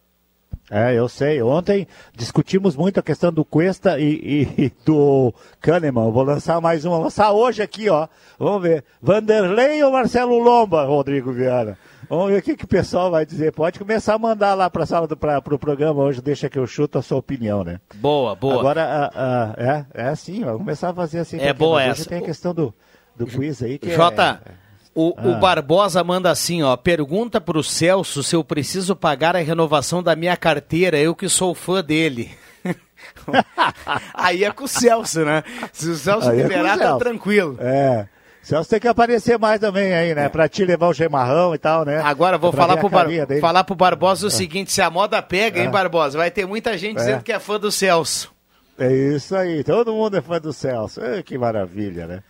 [0.70, 1.43] É, eu sei.
[1.43, 6.10] Ontem discutimos muito a questão do Cuesta e, e do Kahneman.
[6.10, 6.97] Vou lançar mais uma.
[6.97, 8.06] Vou lançar hoje aqui, ó.
[8.39, 8.85] Vamos ver.
[9.01, 11.78] Vanderlei ou Marcelo Lomba, Rodrigo Viana?
[12.09, 13.52] Vamos ver o que, que o pessoal vai dizer.
[13.52, 16.59] Pode começar a mandar lá para a sala do pra, pro programa hoje, deixa que
[16.59, 17.81] eu chuto a sua opinião, né?
[17.97, 18.59] Boa, boa.
[18.59, 21.39] Agora, a, a, é, é assim, vai começar a fazer assim.
[21.39, 22.01] É boa essa.
[22.01, 22.74] Hoje tem a questão do,
[23.16, 24.68] do quiz aí que Jota, é...
[25.01, 25.29] O, Ah.
[25.29, 26.77] o Barbosa manda assim, ó.
[26.77, 31.55] Pergunta pro Celso se eu preciso pagar a renovação da minha carteira, eu que sou
[31.55, 32.31] fã dele.
[34.15, 35.43] Aí é com o Celso, né?
[35.73, 36.99] Se o Celso Aí é liberar, tá Celso.
[36.99, 37.57] tranquilo.
[37.61, 38.07] É.
[38.43, 40.29] Celso tem que aparecer mais também aí, né?
[40.29, 42.01] Pra te levar o chimarrão e tal, né?
[42.03, 43.41] Agora eu vou Pra falar pro, Bar- dele.
[43.41, 45.70] falar pro Barbosa o seguinte: se a moda pega, hein, É.
[45.70, 46.16] Barbosa?
[46.19, 47.01] Vai ter muita gente É.
[47.01, 48.33] dizendo que é fã do Celso.
[48.79, 51.01] É isso aí, todo mundo é fã do Celso.
[51.03, 52.23] É, que maravilha, né?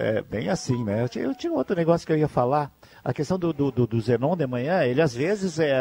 [0.00, 1.02] É bem assim, né?
[1.02, 2.70] Eu tinha, eu tinha outro negócio que eu ia falar.
[3.02, 5.72] A questão do, do, do- Zenon de manhã, ele às vezes, é,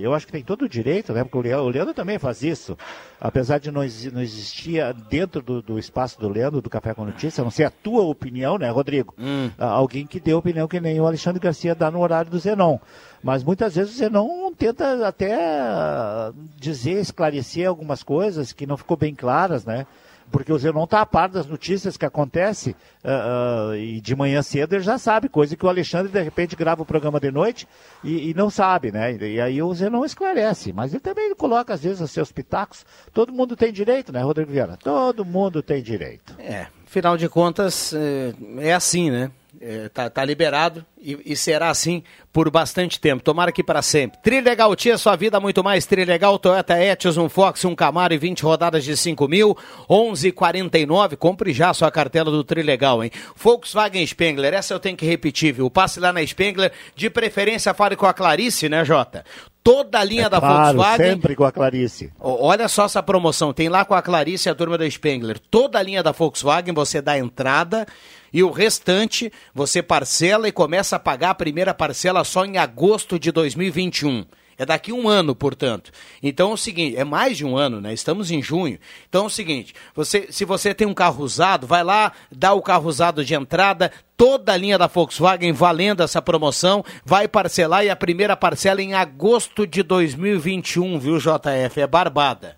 [0.00, 1.22] eu acho que tem todo o direito, né?
[1.24, 2.74] Porque o Leandro, o Leandro também faz isso.
[3.20, 7.44] Apesar de não, não existir dentro do, do espaço do Leandro, do Café com Notícia,
[7.44, 9.14] não ser a tua opinião, né, Rodrigo?
[9.58, 12.78] Ah, Alguém que dê opinião que nem o Alexandre Garcia dá no horário do Zenon.
[13.22, 18.96] Mas muitas vezes o Zenon tenta até ah, dizer, esclarecer algumas coisas que não ficou
[18.96, 19.86] bem claras, né?
[20.30, 22.74] Porque o Zenon está a par das notícias que acontece
[23.04, 26.56] ah, ah, e de manhã cedo ele já sabe, coisa que o Alexandre de repente
[26.56, 27.68] grava o programa de noite
[28.02, 29.12] e, e não sabe, né?
[29.12, 32.84] E, e aí o Zenon esclarece, mas ele também coloca às vezes os seus pitacos.
[33.12, 34.76] Todo mundo tem direito, né, Rodrigo Viana?
[34.76, 36.34] Todo mundo tem direito.
[36.38, 39.30] É, afinal de contas, é, é assim, né?
[39.60, 42.02] É, tá, tá liberado e, e será assim
[42.32, 43.22] por bastante tempo.
[43.22, 44.18] Tomara que para sempre.
[44.22, 45.86] Trilegal Tia, sua vida muito mais.
[45.86, 49.56] Trilegal Toyota Etios, um Fox, um Camaro e 20 rodadas de 5 mil.
[49.88, 51.16] 11,49.
[51.16, 53.10] Compre já sua cartela do Trilegal, hein?
[53.36, 55.70] Volkswagen Spengler, essa eu tenho que repetir, viu?
[55.70, 56.72] Passe lá na Spengler.
[56.94, 59.24] De preferência, fale com a Clarice, né, Jota?
[59.62, 61.10] Toda a linha É da claro, Volkswagen.
[61.12, 62.12] sempre com a Clarice.
[62.20, 65.38] Olha só essa promoção, tem lá com a Clarice e a turma da Spengler.
[65.38, 67.86] Toda a linha da Volkswagen você dá entrada
[68.34, 73.16] e o restante você parcela e começa a pagar a primeira parcela só em agosto
[73.16, 74.26] de 2021.
[74.58, 75.92] É daqui um ano, portanto.
[76.20, 77.92] Então é o seguinte, é mais de um ano, né?
[77.92, 78.78] Estamos em junho.
[79.08, 82.62] Então é o seguinte, você, se você tem um carro usado, vai lá, dá o
[82.62, 87.90] carro usado de entrada, toda a linha da Volkswagen valendo essa promoção, vai parcelar e
[87.90, 91.80] a primeira parcela em agosto de 2021, viu, JF?
[91.80, 92.56] É barbada.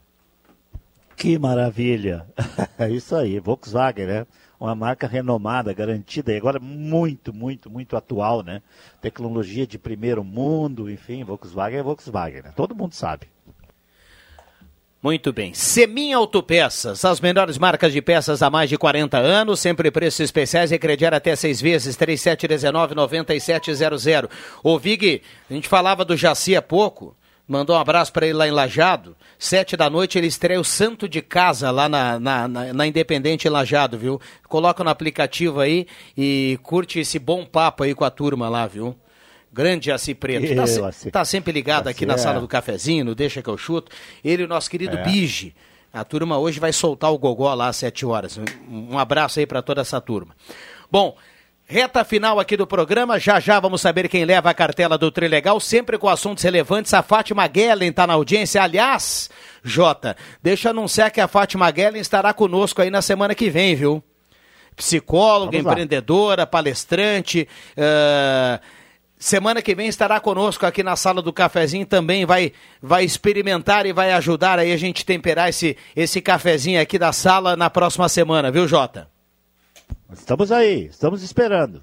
[1.17, 2.27] Que maravilha!
[2.79, 4.27] É isso aí, Volkswagen, né?
[4.59, 8.63] Uma marca renomada, garantida e agora muito, muito, muito atual, né?
[9.03, 12.53] Tecnologia de primeiro mundo, enfim, Volkswagen é Volkswagen, né?
[12.57, 13.29] Todo mundo sabe.
[15.03, 15.55] Muito bem.
[15.55, 20.73] Semin Autopeças, as melhores marcas de peças há mais de 40 anos, sempre preços especiais
[20.79, 24.29] crediar até seis vezes, 3719-9700.
[24.65, 27.15] Ô Vig, a gente falava do Jaci há pouco,
[27.47, 29.17] mandou um abraço para ele lá em Lajado.
[29.39, 33.49] Sete da noite ele estreia o Santo de Casa lá na, na, na, na Independente
[33.49, 34.21] Lajado, viu?
[34.49, 35.87] Coloca no aplicativo aí
[36.17, 38.97] e curte esse bom papo aí com a turma lá, viu?
[39.53, 40.55] Grande Jaci Preto.
[40.55, 42.19] Tá, se- tá sempre ligado aqui Jaci, na é.
[42.19, 43.91] sala do cafezinho, Deixa que eu chuto.
[44.25, 45.03] Ele e o nosso querido É.
[45.05, 45.55] Bige.
[45.93, 48.39] A turma hoje vai soltar o gogó lá às 7 horas.
[48.69, 50.37] Um abraço aí para toda essa turma.
[50.93, 51.17] Bom,
[51.69, 55.59] Reta final aqui do programa, já já vamos saber quem leva a cartela do Trilegal,
[55.59, 56.95] sempre com assuntos relevantes.
[56.95, 58.63] A Fátima Guellen está na audiência.
[58.63, 59.29] Aliás,
[59.65, 63.75] Jota, deixa eu anunciar que a Fátima Guellen estará conosco aí na semana que vem,
[63.75, 64.01] viu?
[64.77, 67.49] Psicóloga, empreendedora, palestrante.
[67.77, 68.63] Uh,
[69.19, 73.93] semana que vem estará conosco aqui na sala do cafezinho também vai vai experimentar e
[73.93, 78.53] vai ajudar aí a gente temperar esse esse cafezinho aqui da sala na próxima semana,
[78.53, 79.16] viu, Jota?
[80.13, 81.83] Estamos aí, estamos esperando.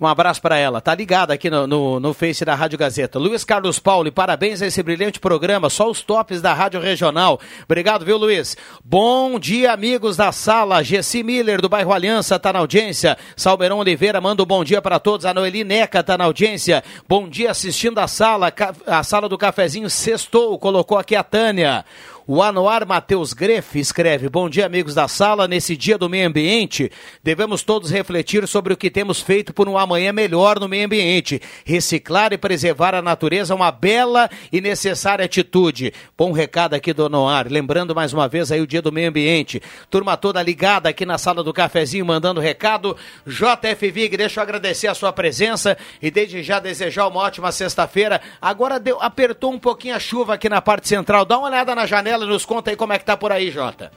[0.00, 0.80] Um abraço para ela.
[0.80, 3.18] Tá ligada aqui no, no, no, Face da Rádio Gazeta.
[3.18, 5.70] Luiz Carlos Paulo, parabéns a esse brilhante programa.
[5.70, 7.40] Só os tops da Rádio Regional.
[7.64, 8.56] Obrigado, viu, Luiz?
[8.84, 10.82] Bom dia, amigos da sala.
[10.82, 13.16] Gessi Miller, do bairro Aliança, tá na audiência.
[13.36, 15.24] Salmerão Oliveira manda um bom dia para todos.
[15.24, 16.82] A Noeli Neca tá na audiência.
[17.08, 18.52] Bom dia assistindo a sala.
[18.86, 20.58] A sala do cafezinho sextou.
[20.58, 21.84] Colocou aqui a Tânia.
[22.26, 25.46] O Anuar Matheus Greff escreve: Bom dia, amigos da sala.
[25.46, 26.90] Nesse dia do meio ambiente,
[27.22, 31.38] devemos todos refletir sobre o que temos feito por um amanhã melhor no meio ambiente.
[31.66, 35.92] Reciclar e preservar a natureza é uma bela e necessária atitude.
[36.16, 37.46] Bom recado aqui do Anuar.
[37.50, 39.60] Lembrando mais uma vez aí o dia do meio ambiente.
[39.90, 42.96] Turma toda ligada aqui na sala do cafezinho, mandando recado.
[43.26, 48.18] JF Vig, deixa eu agradecer a sua presença e desde já desejar uma ótima sexta-feira.
[48.40, 51.26] Agora deu, apertou um pouquinho a chuva aqui na parte central.
[51.26, 53.90] Dá uma olhada na janela nos conta aí como é que tá por aí, Jota.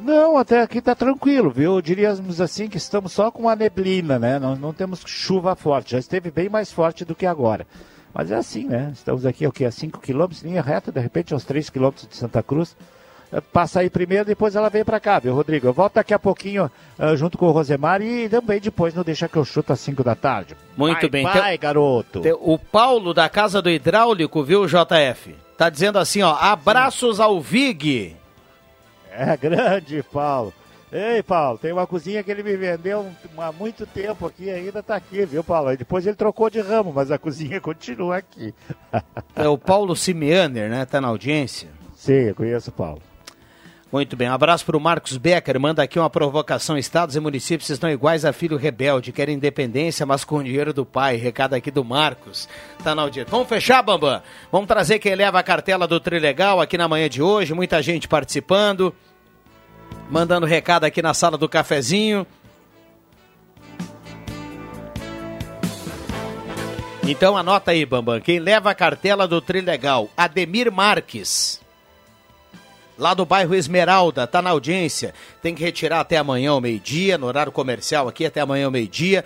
[0.00, 1.80] Não, até aqui tá tranquilo, viu?
[1.80, 4.38] Diríamos assim que estamos só com a neblina, né?
[4.38, 7.66] Não, não temos chuva forte, já esteve bem mais forte do que agora.
[8.12, 8.90] Mas é assim, né?
[8.94, 12.16] Estamos aqui o que, a 5 quilômetros, linha reta, de repente aos 3 quilômetros de
[12.16, 12.76] Santa Cruz.
[13.32, 15.66] É, passa aí primeiro, depois ela vem para cá, viu, Rodrigo?
[15.66, 19.28] Eu volto daqui a pouquinho uh, junto com o Rosemar e também depois não deixa
[19.28, 20.56] que eu chuto às 5 da tarde.
[20.76, 21.24] Muito vai, bem.
[21.24, 22.22] Vai, então, garoto.
[22.40, 25.45] O Paulo da Casa do Hidráulico, viu, JF?
[25.56, 28.14] Tá dizendo assim, ó, abraços ao Vig.
[29.10, 30.52] É grande, Paulo.
[30.92, 34.94] Ei, Paulo, tem uma cozinha que ele me vendeu há muito tempo aqui, ainda tá
[34.94, 35.72] aqui, viu, Paulo?
[35.72, 38.54] E depois ele trocou de ramo, mas a cozinha continua aqui.
[39.34, 40.84] é o Paulo Simeaner, né?
[40.84, 41.68] Tá na audiência?
[41.94, 43.02] Sim, eu conheço o Paulo.
[43.90, 46.76] Muito bem, um abraço para o Marcos Becker, manda aqui uma provocação.
[46.76, 51.14] Estados e municípios estão iguais a filho rebelde, querem independência, mas com dinheiro do pai.
[51.14, 52.48] Recado aqui do Marcos,
[52.82, 53.30] tá na audiência.
[53.30, 54.20] Vamos fechar, Bambam?
[54.50, 58.08] Vamos trazer quem leva a cartela do Trilegal aqui na manhã de hoje, muita gente
[58.08, 58.92] participando,
[60.10, 62.26] mandando recado aqui na sala do cafezinho.
[67.04, 71.64] Então anota aí, Bambam, quem leva a cartela do Trilegal, Ademir Marques
[72.98, 75.14] lá do bairro Esmeralda, tá na audiência.
[75.42, 79.24] Tem que retirar até amanhã ao meio-dia, no horário comercial aqui até amanhã ao meio-dia.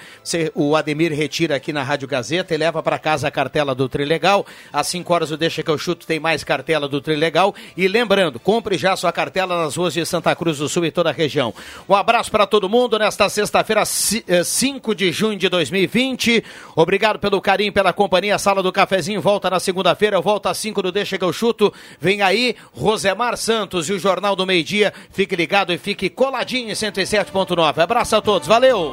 [0.55, 4.45] O Ademir retira aqui na Rádio Gazeta e leva para casa a cartela do Trilegal.
[4.73, 7.55] Às 5 horas o Deixa que eu chuto tem mais cartela do Trilegal.
[7.77, 11.11] E lembrando, compre já sua cartela nas ruas de Santa Cruz do Sul e toda
[11.11, 11.55] a região.
[11.89, 16.45] Um abraço para todo mundo nesta sexta-feira, 5 eh, de junho de 2020.
[16.75, 18.35] Obrigado pelo carinho, pela companhia.
[18.35, 20.21] A sala do cafezinho volta na segunda-feira.
[20.21, 21.73] Volta às 5 do Deixa que eu chuto.
[22.01, 23.60] Vem aí, Rosemar Santos.
[23.61, 24.93] Santos e o Jornal do Meio Dia.
[25.11, 27.79] Fique ligado e fique coladinho em 107.9.
[27.79, 28.89] Abraço a todos, valeu!